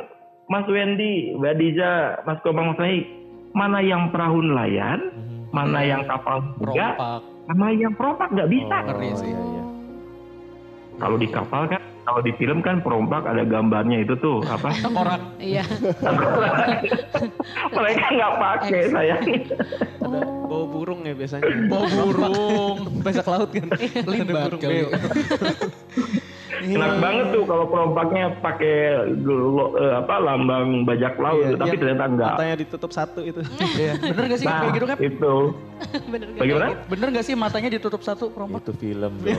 Mas 0.49 0.65
Wendy, 0.65 1.37
Mbak 1.37 1.55
Diza, 1.61 2.25
Mas 2.25 2.41
Komang, 2.41 2.73
Mas 2.73 2.81
Rai, 2.81 3.05
mana 3.53 3.85
yang 3.85 4.09
perahu 4.09 4.41
nelayan, 4.41 5.13
mana 5.53 5.85
yang 5.85 6.09
kapal 6.09 6.41
Perompak. 6.57 7.21
sama 7.45 7.69
yang 7.77 7.93
perompak 7.93 8.33
nggak 8.33 8.49
bisa. 8.49 8.77
Sih. 9.21 9.29
iya, 9.29 9.41
iya. 9.45 9.65
Kalau 10.97 11.21
di 11.21 11.29
kapal 11.29 11.69
kan, 11.69 11.83
kalau 12.09 12.25
di 12.25 12.33
film 12.41 12.65
kan 12.65 12.81
perompak 12.81 13.29
ada 13.29 13.45
gambarnya 13.45 14.01
itu 14.01 14.17
tuh 14.17 14.41
apa? 14.49 14.73
Tengkorak. 14.81 15.21
Iya. 15.37 15.61
Mereka 17.69 18.05
nggak 18.09 18.33
pakai 18.41 18.81
sayang. 18.89 19.23
Ada 20.01 20.19
bau 20.49 20.65
burung 20.65 21.05
ya 21.05 21.13
biasanya. 21.13 21.45
Bau 21.69 21.85
burung. 21.85 23.05
Bajak 23.05 23.29
laut 23.29 23.53
kan. 23.53 23.69
Ada 23.69 24.09
Limbat 24.09 24.53
kali. 24.57 24.89
beo. 24.89 24.89
Enak 26.59 26.99
banget 26.99 27.27
tuh 27.31 27.45
kalau 27.47 27.71
perompaknya 27.71 28.35
pakai 28.43 28.77
eh, 29.79 29.93
apa 29.95 30.15
lambang 30.19 30.83
bajak 30.83 31.15
laut, 31.15 31.45
Iya, 31.45 31.55
tapi 31.55 31.77
iya. 31.77 31.81
ternyata 31.81 32.05
enggak. 32.11 32.33
Matanya 32.35 32.57
ditutup 32.59 32.91
satu 32.91 33.21
itu. 33.23 33.41
Iya. 33.79 33.93
Bener 34.01 34.25
gak 34.27 34.39
sih 34.43 34.47
Nah, 34.49 34.59
kayak 34.59 34.73
gitu 34.75 34.87
kan? 34.89 34.97
itu. 34.99 35.35
Bener 36.11 36.27
gak? 36.35 36.41
Bagaimana? 36.43 36.67
Bener 36.91 37.09
gak 37.15 37.25
sih 37.25 37.35
matanya 37.39 37.71
ditutup 37.71 38.01
satu 38.03 38.33
perompak? 38.35 38.65
Itu 38.65 38.73
film 38.75 39.13
dong. 39.23 39.39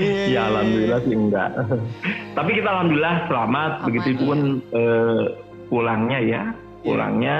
Iya, 0.00 0.24
Ya 0.32 0.40
alhamdulillah 0.48 1.00
sih 1.04 1.14
enggak. 1.14 1.50
Tapi 2.36 2.50
kita 2.56 2.68
alhamdulillah 2.68 3.16
selamat. 3.28 3.70
Aman, 3.76 3.86
Begitupun 3.86 4.38
eh, 4.72 5.24
pulangnya 5.68 6.18
ya, 6.18 6.42
Iya. 6.80 6.82
pulangnya, 6.82 7.38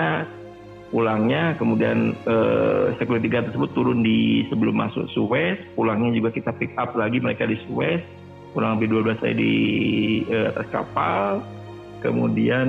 pulangnya 0.90 1.42
kemudian 1.56 2.12
eh, 2.28 2.84
security 3.00 3.26
guard 3.26 3.48
tersebut 3.48 3.70
turun 3.72 4.04
di 4.04 4.44
sebelum 4.52 4.76
masuk 4.76 5.08
Suez. 5.10 5.56
Pulangnya 5.72 6.12
juga 6.12 6.30
kita 6.30 6.52
pick 6.54 6.76
up 6.76 6.92
lagi 6.92 7.18
mereka 7.18 7.48
di 7.48 7.56
Suez. 7.64 8.04
Kurang 8.50 8.76
lebih 8.76 8.98
12 9.00 9.22
hari 9.22 9.34
di 9.34 9.54
eh, 10.28 10.50
atas 10.50 10.68
kapal. 10.68 11.40
Kemudian 12.00 12.68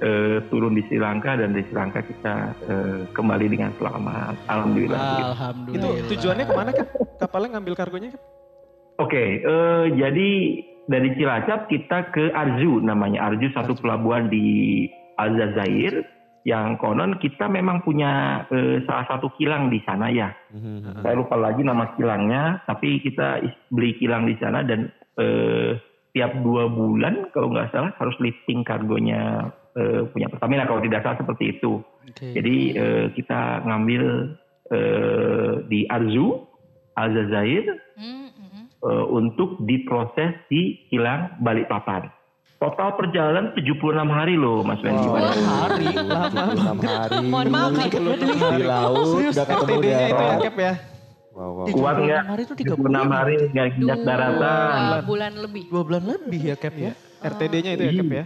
eh, 0.00 0.40
turun 0.48 0.72
di 0.72 0.80
Sri 0.88 0.96
Lanka 0.96 1.36
dan 1.36 1.52
di 1.52 1.60
Sri 1.68 1.76
Lanka 1.76 2.00
kita 2.00 2.34
eh, 2.64 3.00
kembali 3.12 3.46
dengan 3.46 3.70
selamat. 3.76 4.34
Alhamdulillah. 4.48 5.00
Alhamdulillah. 5.30 5.94
Itu 6.00 6.16
tujuannya 6.16 6.44
ke 6.48 6.54
mana 6.56 6.70
kan? 6.72 6.86
Kapalnya 7.20 7.48
ngambil 7.60 7.74
kargonya 7.76 8.08
kan? 8.16 8.20
Oke, 9.00 9.40
eh, 9.40 9.84
jadi 9.96 10.30
dari 10.84 11.08
Cilacap 11.16 11.72
kita 11.72 12.12
ke 12.12 12.28
Arzu 12.36 12.84
namanya. 12.84 13.32
Arzu 13.32 13.48
satu 13.56 13.72
pelabuhan 13.80 14.28
di 14.28 14.84
Aljazair 15.16 16.04
yang 16.44 16.80
konon 16.80 17.20
kita 17.20 17.48
memang 17.48 17.80
punya 17.80 18.44
eh, 18.52 18.84
salah 18.84 19.08
satu 19.08 19.32
kilang 19.40 19.72
di 19.72 19.80
sana 19.88 20.12
ya. 20.12 20.32
Mhm. 20.52 21.00
Saya 21.00 21.14
lupa 21.16 21.40
lagi 21.40 21.64
nama 21.64 21.96
kilangnya, 21.96 22.60
tapi 22.68 23.00
kita 23.00 23.40
beli 23.72 23.96
kilang 23.96 24.28
di 24.28 24.36
sana 24.36 24.60
dan 24.64 24.92
eh, 25.16 25.80
tiap 26.12 26.36
dua 26.44 26.68
bulan 26.68 27.32
kalau 27.32 27.54
nggak 27.54 27.72
salah 27.72 27.92
harus 27.96 28.16
lifting 28.20 28.66
kargonya 28.68 29.48
eh, 29.80 30.04
punya 30.12 30.28
Pertamina 30.28 30.68
kalau 30.68 30.84
tidak 30.84 31.00
salah 31.04 31.16
seperti 31.16 31.56
itu. 31.56 31.80
Oke. 31.80 32.36
Jadi 32.36 32.56
eh, 32.76 33.06
kita 33.16 33.64
ngambil 33.64 34.02
eh, 34.76 35.52
di 35.72 35.88
Arzu, 35.88 36.40
Aljazair 37.00 37.80
Hmm, 38.00 38.29
eh, 38.84 39.04
untuk 39.08 39.60
diproses 39.64 40.36
di 40.48 40.88
kilang 40.88 41.36
Balikpapan. 41.40 42.08
Total 42.60 42.92
perjalanan 42.92 43.56
76 43.56 43.72
hari 44.04 44.36
loh 44.36 44.60
Mas 44.60 44.84
Wendy. 44.84 45.08
Wow. 45.08 45.16
hari, 45.64 45.86
lama 45.96 46.44
76 46.52 46.84
hari. 46.84 47.16
Mohon 47.24 47.48
maaf, 47.48 47.70
ya. 47.72 47.88
Di 48.52 48.64
laut, 48.68 49.06
udah 49.16 49.46
ketemu 49.48 49.76
di 49.80 49.88
RTD-nya 49.88 50.04
itu 50.04 50.24
ya 50.28 50.36
ya. 50.60 50.72
Wow, 51.30 51.50
wow. 51.56 51.66
Kuat 51.72 51.96
nggak? 52.04 52.22
76 52.26 52.32
hari 52.36 52.42
itu 52.44 52.54
3 52.60 52.60
76 52.60 52.76
bulan. 52.76 53.08
hari 53.08 53.34
nggak 53.48 53.66
injak 53.80 54.00
daratan. 54.04 54.76
Dua 54.76 55.00
bulan 55.08 55.32
lebih. 55.40 55.62
Dua 55.72 55.82
bulan 55.88 56.02
lebih 56.04 56.40
ya 56.52 56.54
Cap 56.60 56.74
ya. 56.76 56.92
RTD-nya 57.24 57.70
itu 57.80 57.84
ya 57.88 57.92
Cap 57.96 58.10
ya. 58.12 58.24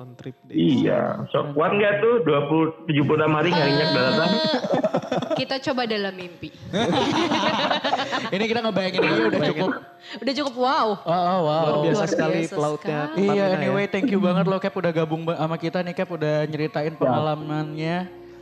Iya. 0.00 0.08
On 0.08 0.16
trip 0.16 0.36
day. 0.48 0.56
Iya, 0.56 1.00
so 1.28 1.44
kuat 1.52 1.76
nggak 1.76 2.00
tuh 2.00 2.14
20 2.24 2.88
76 2.88 3.36
hari 3.36 3.48
nggak 3.52 3.68
injak 3.68 3.90
daratan? 3.92 4.28
Kita 5.40 5.56
coba 5.70 5.82
dalam 5.84 6.12
mimpi. 6.16 6.52
Ini 8.34 8.44
kita 8.44 8.60
ngebayangin 8.60 9.00
aja 9.00 9.22
udah 9.32 9.40
cukup. 9.52 9.70
Udah 10.20 10.34
cukup 10.36 10.54
wow. 10.60 10.88
Oh, 11.00 11.08
oh, 11.08 11.38
wow. 11.48 11.64
Luar 11.64 11.76
biasa 11.80 11.96
Luar 11.96 12.08
sekali 12.12 12.40
biasa 12.44 12.56
pelautnya. 12.56 12.98
sekali. 13.08 13.24
Iya, 13.24 13.44
Pertamina 13.48 13.56
anyway, 13.56 13.84
ya. 13.84 13.92
thank 13.92 14.08
you 14.12 14.20
banget 14.20 14.44
lo 14.44 14.56
Cap 14.60 14.74
udah 14.76 14.92
gabung 14.92 15.22
sama 15.24 15.56
kita 15.56 15.78
nih 15.80 15.94
Cap 15.96 16.10
udah 16.12 16.36
nyeritain 16.44 16.94
pengalamannya 16.96 17.96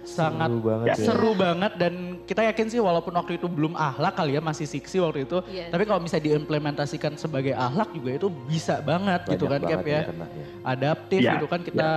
sangat 0.09 0.49
Seru 0.49 0.61
banget 0.63 0.87
ya. 0.89 0.95
seru 0.97 1.31
banget 1.33 1.73
dan 1.77 1.93
kita 2.25 2.41
yakin 2.43 2.67
sih 2.67 2.81
walaupun 2.81 3.13
waktu 3.13 3.37
itu 3.37 3.45
belum 3.45 3.77
ahlak 3.77 4.17
kali 4.17 4.33
ya 4.33 4.41
masih 4.41 4.65
siksi 4.65 4.97
waktu 4.99 5.23
itu, 5.23 5.45
Iya. 5.45 5.69
tapi 5.69 5.85
kalau 5.85 6.01
misalnya 6.01 6.33
diimplementasikan 6.33 7.13
sebagai 7.15 7.53
ahlak 7.53 7.93
juga 7.93 8.17
itu 8.17 8.27
bisa 8.49 8.81
banget 8.81 9.29
gitu 9.29 9.45
kan 9.45 9.61
Banyak 9.61 9.69
Cap 9.69 9.79
banget 9.79 9.87
ya. 9.87 9.95
yang 9.95 10.09
kena 10.09 10.27
ya. 10.27 10.45
Adaptif 10.65 11.21
Iya, 11.21 11.33
gitu 11.37 11.47
kan 11.47 11.61
kita 11.61 11.91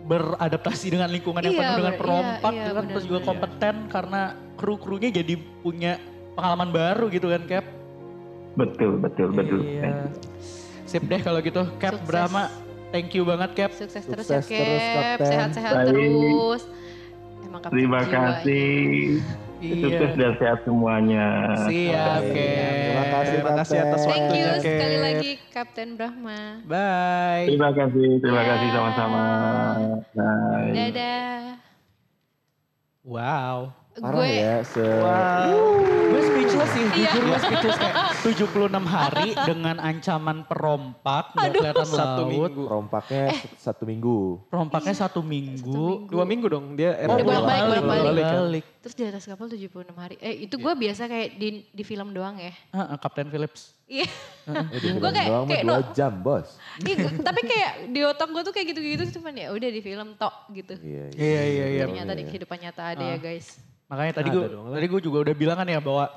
beradaptasi 0.00 0.86
dengan 0.88 1.08
lingkungan 1.08 1.42
yang 1.42 1.52
Iya, 1.52 1.60
penuh 1.60 1.76
dengan 1.76 1.92
ber- 1.92 2.00
perompak 2.00 2.50
iya, 2.50 2.58
gitu 2.58 2.72
kan 2.72 2.84
iya, 2.84 2.90
terus 2.90 3.04
juga 3.04 3.20
kompeten 3.20 3.74
karena 3.88 4.22
kru-krunya 4.54 5.08
jadi 5.12 5.34
punya 5.60 5.92
pengalaman 6.32 6.70
baru 6.70 7.04
gitu 7.08 7.26
kan 7.26 7.42
Cap. 7.44 7.66
Betul, 8.54 8.92
betul, 8.96 9.28
betul. 9.30 9.60
Iya. 9.60 10.06
Sip 10.84 11.02
deh 11.02 11.20
kalau 11.20 11.38
gitu. 11.38 11.66
Cap 11.76 11.94
Sukses. 11.94 12.06
Brahma, 12.06 12.48
thank 12.88 13.12
you 13.12 13.22
banget 13.22 13.50
Cap. 13.54 13.70
Sukses 13.72 14.00
terus 14.00 14.24
Sukses 14.24 14.48
ya 14.48 14.56
terus, 14.56 14.80
Cap. 14.80 14.96
Kapten. 14.96 15.28
Sehat-sehat 15.28 15.74
terus. 15.84 16.62
Kapten 17.56 17.72
Terima 17.72 18.00
kasih. 18.04 18.76
Sukses 19.58 20.10
Iya. 20.14 20.20
dan 20.22 20.32
sehat 20.38 20.58
semuanya. 20.62 21.26
Siap, 21.66 22.20
Oke. 22.22 22.46
Cap. 22.46 22.70
Terima 22.78 23.04
kasih, 23.10 23.34
Terima 23.34 23.52
kasih 23.58 23.76
atas 23.82 24.00
Kapten. 24.06 24.12
Thank 24.14 24.30
you 24.38 24.44
Waktunya, 24.46 24.62
sekali 24.62 24.96
lagi 25.02 25.30
Kapten 25.50 25.88
Brahma. 25.98 26.40
Bye. 26.62 27.46
Terima 27.50 27.70
kasih, 27.74 28.08
terima 28.22 28.42
Ya. 28.42 28.48
kasih 28.54 28.68
sama-sama. 28.70 29.24
Bye. 30.14 30.72
Dadah. 30.76 31.42
Wow. 33.02 33.77
Parah 33.98 34.14
Gue 34.14 34.28
ya, 34.32 34.56
se 34.62 34.84
Gue 36.08 36.20
speechless 36.22 36.70
sih, 36.70 36.84
Iya. 36.88 37.10
jujur 37.10 37.22
gue 37.24 37.38
speechless 37.44 37.76
kayak 37.76 37.94
76 38.20 38.86
hari 38.86 39.28
dengan 39.40 39.76
ancaman 39.76 40.38
perompak, 40.42 41.24
nggak 41.32 41.50
kelihatan 41.52 41.86
Satu 41.86 42.22
laut. 42.22 42.28
minggu. 42.28 42.62
rompaknya 42.64 43.22
Eh. 43.28 43.38
satu 43.56 43.82
minggu. 43.84 44.18
Perompaknya 44.48 44.94
satu 44.96 45.20
minggu. 45.20 46.06
Dua 46.06 46.24
minggu 46.24 46.46
dong 46.46 46.74
dia 46.74 46.94
Oh, 47.04 47.16
bolak-balik, 47.16 47.82
bolak-balik. 47.82 48.64
Terus 48.88 48.96
di 48.96 49.04
atas 49.04 49.28
kapal 49.28 49.52
76 49.52 49.68
hari. 49.92 50.16
Eh 50.16 50.48
itu 50.48 50.56
gue 50.56 50.72
biasa 50.72 51.04
kayak 51.04 51.36
di 51.36 51.60
di 51.68 51.84
film 51.84 52.08
doang 52.08 52.40
ya. 52.40 52.56
Heeh, 52.72 52.96
Kapten 52.96 53.28
Phillips. 53.28 53.76
Iya. 53.84 54.08
Eh, 54.48 54.64
di 54.72 54.88
film 54.88 54.96
Gua 54.96 55.12
kayak- 55.12 55.28
doang 55.28 55.44
kayak 55.44 55.62
dua 55.62 55.76
no- 55.76 55.92
jam 55.92 56.12
bos. 56.16 56.48
Iya, 56.80 56.96
gua- 56.98 57.20
tapi 57.20 57.40
kayak 57.44 57.70
di 57.92 58.00
otak 58.00 58.28
gue 58.32 58.42
tuh 58.42 58.54
kayak 58.56 58.66
gitu-gitu 58.72 59.20
cuman 59.20 59.32
ya 59.36 59.52
udah 59.52 59.68
di 59.68 59.80
film 59.80 60.08
tok 60.16 60.32
gitu. 60.56 60.72
Iya, 60.80 61.04
Iya, 61.12 61.42
iya, 61.44 61.66
iya. 61.68 61.82
Ternyata 61.84 62.12
di 62.14 62.24
kehidupan 62.24 62.56
nyata 62.58 62.82
ada 62.86 63.04
ya 63.06 63.18
guys. 63.18 63.60
Makanya 63.86 64.12
tadi 64.14 64.28
gue 64.30 64.44
tadi 64.48 64.86
gue 64.88 65.00
juga 65.04 65.18
udah 65.20 65.34
bilang 65.36 65.56
kan 65.56 65.68
ya 65.68 65.80
bahwa 65.80 66.08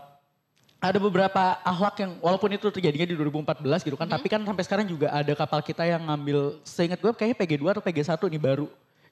ada 0.79 0.95
beberapa 0.97 1.43
akhlak 1.61 1.95
yang 1.99 2.11
walaupun 2.19 2.49
itu 2.49 2.71
terjadinya 2.71 3.03
di 3.03 3.13
2014 3.13 3.83
gitu 3.83 3.93
kan, 3.93 4.07
tapi 4.07 4.25
kan 4.25 4.39
sampai 4.41 4.63
sekarang 4.63 4.87
juga 4.87 5.11
ada 5.11 5.35
kapal 5.35 5.59
kita 5.59 5.83
yang 5.83 6.01
ngambil 6.01 6.55
seingat 6.63 6.97
gue 6.97 7.11
kayaknya 7.11 7.35
PG2 7.35 7.63
atau 7.69 7.83
PG1 7.83 8.15
nih 8.31 8.39
baru 8.41 8.71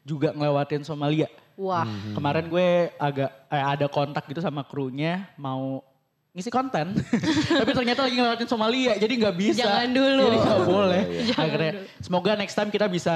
juga 0.09 0.33
ngelewatin 0.33 0.81
Somalia. 0.81 1.29
Wah. 1.53 1.85
Kemarin 2.17 2.49
gue 2.49 2.89
agak 2.97 3.29
eh, 3.53 3.65
ada 3.77 3.85
kontak 3.85 4.25
gitu 4.25 4.41
sama 4.41 4.65
krunya 4.65 5.29
mau 5.37 5.85
ngisi 6.33 6.49
konten. 6.49 6.95
Tapi 7.61 7.71
ternyata 7.75 8.07
lagi 8.07 8.15
ngelewatin 8.17 8.49
Somalia 8.49 8.93
jadi 8.97 9.13
nggak 9.13 9.35
bisa. 9.37 9.61
Jangan 9.67 9.89
dulu. 9.93 10.23
Jadi 10.25 10.37
nggak 10.39 10.61
boleh. 10.65 11.03
Jangan 11.29 11.45
Akhirnya 11.45 11.71
dulu. 11.75 11.85
semoga 12.01 12.31
next 12.39 12.55
time 12.57 12.71
kita 12.73 12.85
bisa 12.89 13.15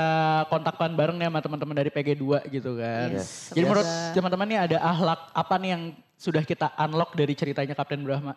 kontakkan 0.52 0.92
bareng 0.94 1.18
nih 1.18 1.28
sama 1.32 1.40
teman-teman 1.42 1.76
dari 1.82 1.90
PG2 1.90 2.26
gitu 2.54 2.72
kan. 2.78 3.10
Yes, 3.16 3.56
Jadi 3.56 3.66
menurut 3.66 3.88
teman-teman 4.14 4.48
nih 4.50 4.60
ada 4.70 4.78
ahlak 4.84 5.20
apa 5.34 5.56
nih 5.58 5.70
yang 5.74 5.84
sudah 6.20 6.44
kita 6.46 6.68
unlock 6.78 7.16
dari 7.18 7.34
ceritanya 7.34 7.74
Kapten 7.74 8.04
Brahma 8.04 8.36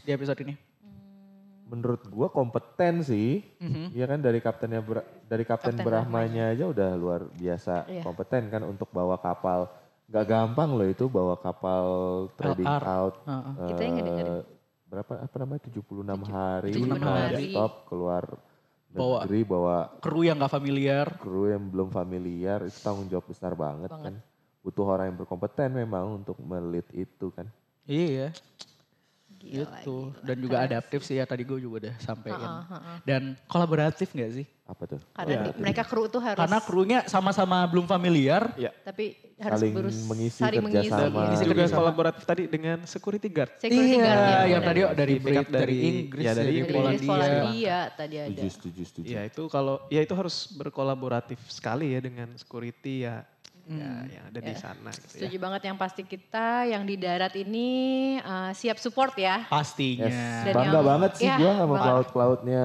di 0.00 0.10
episode 0.10 0.40
ini? 0.42 0.71
Menurut 1.72 2.04
gua 2.06 2.28
kompeten 2.28 3.00
sih. 3.00 3.40
Mhm. 3.56 3.90
Iya 3.90 4.04
kan 4.06 4.20
dari 4.20 4.38
kaptennya 4.38 4.84
dari 5.24 5.40
kapten, 5.42 5.72
Kapten 5.72 5.80
Brahmanya 5.80 6.52
aja 6.52 6.68
udah 6.68 6.90
luar 6.92 7.20
biasa 7.32 7.88
Iya. 7.88 8.04
kompeten 8.04 8.46
kan 8.46 8.60
untuk 8.62 8.92
bawa 8.92 9.16
kapal. 9.16 9.72
Gak 10.04 10.28
gampang 10.28 10.76
loh 10.76 10.84
itu 10.84 11.08
bawa 11.08 11.32
kapal 11.34 11.84
trading 12.36 12.68
LR. 12.68 12.84
out. 12.84 13.14
Heeh. 13.24 13.54
Kita 13.66 13.80
yang 13.80 13.96
eh, 13.98 14.40
berapa 14.84 15.12
apa 15.16 15.36
namanya 15.38 15.60
76 15.64 16.20
hari 16.22 16.72
76 16.76 17.00
hari. 17.00 17.46
stop 17.48 17.72
keluar 17.88 18.24
Bawa- 18.92 19.24
negeri 19.24 19.40
bawa 19.42 19.76
Kru 19.96 20.20
yang 20.20 20.36
gak 20.36 20.52
familiar. 20.52 21.06
kru 21.16 21.48
yang 21.48 21.64
belum 21.64 21.88
familiar 21.88 22.60
itu 22.60 22.76
tanggung 22.78 23.08
jawab 23.08 23.24
besar 23.24 23.56
banget, 23.56 23.88
Banget. 23.88 24.04
kan. 24.04 24.14
Butuh 24.60 24.84
orang 24.86 25.08
yang 25.08 25.18
berkompeten 25.18 25.72
memang 25.72 26.20
untuk 26.20 26.36
melit 26.38 26.84
itu 26.92 27.32
kan. 27.32 27.48
Iya. 27.82 28.36
Gila, 29.42 29.66
gitu. 29.82 29.96
gila. 30.14 30.22
Dan 30.22 30.36
juga 30.38 30.56
adaptif 30.62 31.00
sih 31.02 31.18
ya 31.18 31.24
tadi 31.26 31.42
gue 31.42 31.58
juga 31.58 31.74
udah 31.86 31.94
heeh. 31.98 32.96
Dan 33.02 33.34
kolaboratif 33.50 34.14
gak 34.14 34.30
sih? 34.32 34.46
Apa 34.62 34.86
tuh? 34.86 35.00
Karena 35.12 35.50
di- 35.50 35.58
mereka 35.58 35.82
kru 35.82 36.06
tuh 36.06 36.22
harus 36.22 36.38
Karena 36.38 36.58
krunya 36.62 36.98
sama-sama 37.10 37.66
belum 37.66 37.84
familiar. 37.84 38.54
tapi 38.86 39.18
harus 39.42 39.58
Saling 39.58 39.74
berus 39.74 39.98
mengisi 40.06 40.38
saling 40.38 40.62
mengisi. 40.62 40.86
kerjasama. 40.88 41.18
Dan 41.18 41.34
iya. 41.34 41.42
juga 41.42 41.54
Kerjasama. 41.66 41.78
kolaboratif 41.82 42.22
tadi 42.22 42.42
dengan 42.46 42.78
security 42.86 43.28
guard. 43.28 43.52
Security 43.58 43.98
guard 43.98 44.20
iya, 44.22 44.30
ya, 44.30 44.40
yang 44.54 44.62
tadi 44.62 44.80
oh, 44.86 44.92
dari 44.94 45.14
Brit, 45.18 45.46
dari, 45.50 45.50
dari- 45.50 45.78
Inggris, 45.82 46.24
ya, 46.24 46.32
dari 46.32 46.46
dari, 46.46 46.58
Inggris. 46.62 46.72
Dari 46.78 46.98
Polandia. 47.02 47.10
Polandia 47.10 47.78
tadi 47.98 48.14
ada. 48.22 48.30
Setuju, 48.30 48.48
setuju, 48.54 48.82
setuju. 48.86 49.10
Ya 49.10 49.20
itu 49.26 49.42
kalau 49.50 49.74
ya 49.90 50.00
itu 50.00 50.14
harus 50.14 50.36
berkolaboratif 50.54 51.38
sekali 51.50 51.92
ya 51.92 52.00
dengan 52.00 52.30
security 52.38 53.02
ya, 53.04 53.26
ya 53.64 53.92
yang 54.04 54.24
ada 54.26 54.38
di 54.38 54.48
Ya, 54.48 54.58
sana 54.58 54.90
gitu 54.90 55.06
ya. 55.08 55.18
Setuju 55.20 55.36
banget 55.38 55.62
yang 55.64 55.76
pasti 55.76 56.02
kita 56.02 56.46
yang 56.64 56.82
di 56.82 56.94
darat 56.94 57.34
ini 57.34 57.68
uh, 58.18 58.50
siap 58.50 58.76
support 58.76 59.14
ya. 59.14 59.46
Pastinya. 59.46 60.06
Yes. 60.06 60.44
Dan 60.44 60.54
Bangga 60.54 60.72
yang- 60.72 60.88
banget 60.88 61.12
sih 61.14 61.24
ya, 61.24 61.36
gua 61.36 61.50
sama 61.52 61.66
banget. 61.68 61.82
pelaut-pelautnya. 61.82 62.64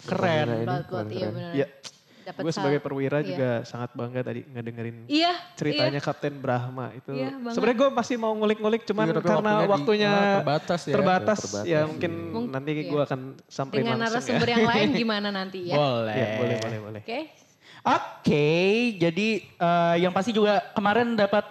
Keren. 0.00 0.46
Pelaut-pelaut, 0.64 1.08
iya 1.10 1.28
benar. 1.28 1.52
Ya, 1.54 1.66
gue 2.30 2.52
sebagai 2.52 2.76
perwira 2.78 3.18
iya. 3.18 3.26
juga 3.26 3.50
sangat 3.64 3.88
bangga 3.94 4.20
tadi 4.22 4.44
ngedengerin 4.44 5.08
Iya, 5.08 5.32
ceritanya 5.56 5.96
Kapten 5.98 6.36
Brahma 6.38 6.92
itu. 6.92 7.08
Iya, 7.10 7.32
banget. 7.34 7.54
Sebenarnya 7.56 7.78
gue 7.78 7.90
masih 7.90 8.16
mau 8.16 8.32
ngulik-ngulik 8.34 8.82
cuman 8.84 9.06
Iya, 9.06 9.14
karena 9.16 9.32
waktunya 9.32 9.56
di- 9.58 9.72
waktunya, 9.72 10.12
ah, 10.12 10.36
terbatas 10.36 10.80
ya. 10.82 10.92
terbatas, 10.92 11.38
Terbatas, 11.40 11.64
ya 11.64 11.72
iya. 11.72 11.80
mungkin 11.88 12.12
Mung- 12.28 12.50
nanti 12.52 12.70
iya. 12.74 12.84
gue 12.84 13.00
akan 13.02 13.20
samperin 13.48 13.80
dengan 13.82 13.96
langsung 13.98 14.12
narasumber 14.20 14.44
ya. 14.44 14.52
yang 14.54 14.66
lain 14.68 14.88
gimana 15.00 15.28
nanti 15.30 15.58
ya. 15.64 15.74
Boleh. 15.74 16.14
Iya, 16.14 16.26
boleh, 16.36 16.56
boleh, 16.60 16.78
boleh. 16.84 17.00
Oke. 17.02 17.20
Oke, 17.80 18.48
jadi 18.96 19.28
eh, 19.44 19.94
yang 19.98 20.10
pasti 20.10 20.30
juga 20.30 20.60
kemarin 20.72 21.14
dapat 21.14 21.44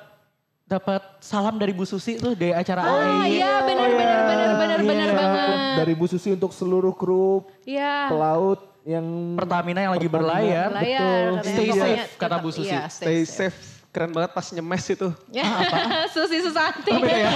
dapat 0.63 0.99
salam 1.19 1.55
dari 1.55 1.71
Bu 1.71 1.83
Susi 1.83 2.15
tuh 2.15 2.35
dari 2.35 2.51
acara 2.51 2.83
Oh 2.83 2.99
AAI. 2.99 3.31
iya 3.31 3.63
benar 3.63 3.87
benar 3.89 4.19
benar 4.21 4.52
benar 4.54 4.79
benar 4.83 5.08
Iya, 5.08 5.15
banget. 5.15 5.47
Dari 5.77 5.93
Bu 5.93 6.06
Susi 6.06 6.29
untuk 6.29 6.52
seluruh 6.52 6.91
kru 6.91 7.47
Iya. 7.63 8.12
pelaut 8.12 8.60
yang 8.83 9.04
Pertamina 9.33 9.79
yang 9.81 9.93
lagi 9.93 10.08
Pertamina. 10.08 10.27
berlayar. 10.35 10.69
Layar, 10.73 11.23
Betul. 11.39 11.45
Stay 11.45 11.69
safe 11.71 12.08
kata 12.15 12.35
Bu 12.37 12.49
Susi. 12.49 12.67
iya, 12.69 12.83
Stay 12.87 13.23
safe. 13.23 13.77
Keren 13.90 14.12
banget 14.12 14.31
pas 14.31 14.46
nyemes 14.52 14.83
itu. 14.85 15.10
Ya, 15.31 15.48
Susi 16.13 16.38
Susanti. 16.40 16.92
ya? 16.94 17.31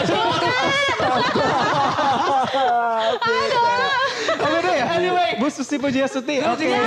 Oh 4.37 4.47
beda 4.47 4.71
ya? 4.71 4.85
Bu 5.39 5.47
Susi 5.49 5.75
Pujiastuti. 5.77 6.35
Oke. 6.43 6.65
Ya. 6.69 6.81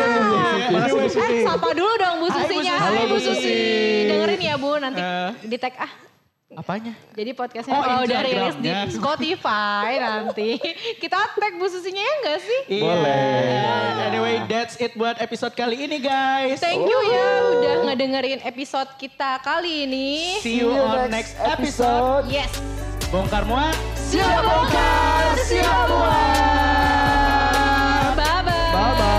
Bu 0.71 0.79
Susi 0.79 1.19
Pujiastuti. 1.19 1.35
Eh, 1.35 1.43
sapa 1.43 1.69
dulu 1.73 1.93
dong 1.97 2.17
Bu 2.23 2.29
Susinya. 2.31 2.75
Hai, 2.77 2.87
Bu 2.87 2.95
Hai 2.95 3.07
Bu 3.09 3.17
Susi. 3.19 3.35
Susi. 3.35 3.55
Dengerin 4.11 4.41
ya 4.41 4.55
Bu 4.57 4.71
nanti 4.79 5.01
Eh. 5.01 5.31
di 5.47 5.57
tag 5.59 5.75
ah. 5.77 5.91
Apanya? 6.53 6.93
Jadi 7.17 7.33
podcastnya 7.33 7.73
oh, 7.73 7.81
kalau 7.81 8.05
udah 8.05 8.21
rilis 8.21 8.57
di 8.61 8.69
Spotify 8.93 9.97
nanti 9.97 10.61
kita 11.03 11.17
tag 11.41 11.57
Bu 11.57 11.65
Susinya 11.73 12.05
ya 12.05 12.15
enggak 12.21 12.39
sih? 12.45 12.61
Iya. 12.69 12.85
Boleh. 12.85 13.41
Yeah. 13.49 14.07
Anyway, 14.13 14.37
that's 14.45 14.77
it 14.77 14.93
buat 14.93 15.17
episode 15.25 15.57
kali 15.57 15.89
ini 15.89 16.05
guys. 16.05 16.61
Thank 16.61 16.85
you 16.85 17.01
oh. 17.01 17.09
ya 17.09 17.29
udah 17.49 17.75
ngedengerin 17.89 18.45
episode 18.45 18.93
kita 19.01 19.41
kali 19.41 19.89
ini. 19.89 20.37
See 20.45 20.61
you, 20.61 20.69
See 20.69 20.77
you 20.77 20.85
on 20.85 21.09
next 21.09 21.33
episode. 21.41 22.29
episode. 22.29 22.29
Yes. 22.29 22.53
Bongkar 23.09 23.49
muat. 23.49 23.73
Siap 23.97 24.45
bongkar, 24.45 25.25
siap 25.49 25.89
muat. 25.89 27.25
Bye 28.21 28.45
bye. 28.45 28.53
Bye 28.53 28.93
bye. 29.01 29.14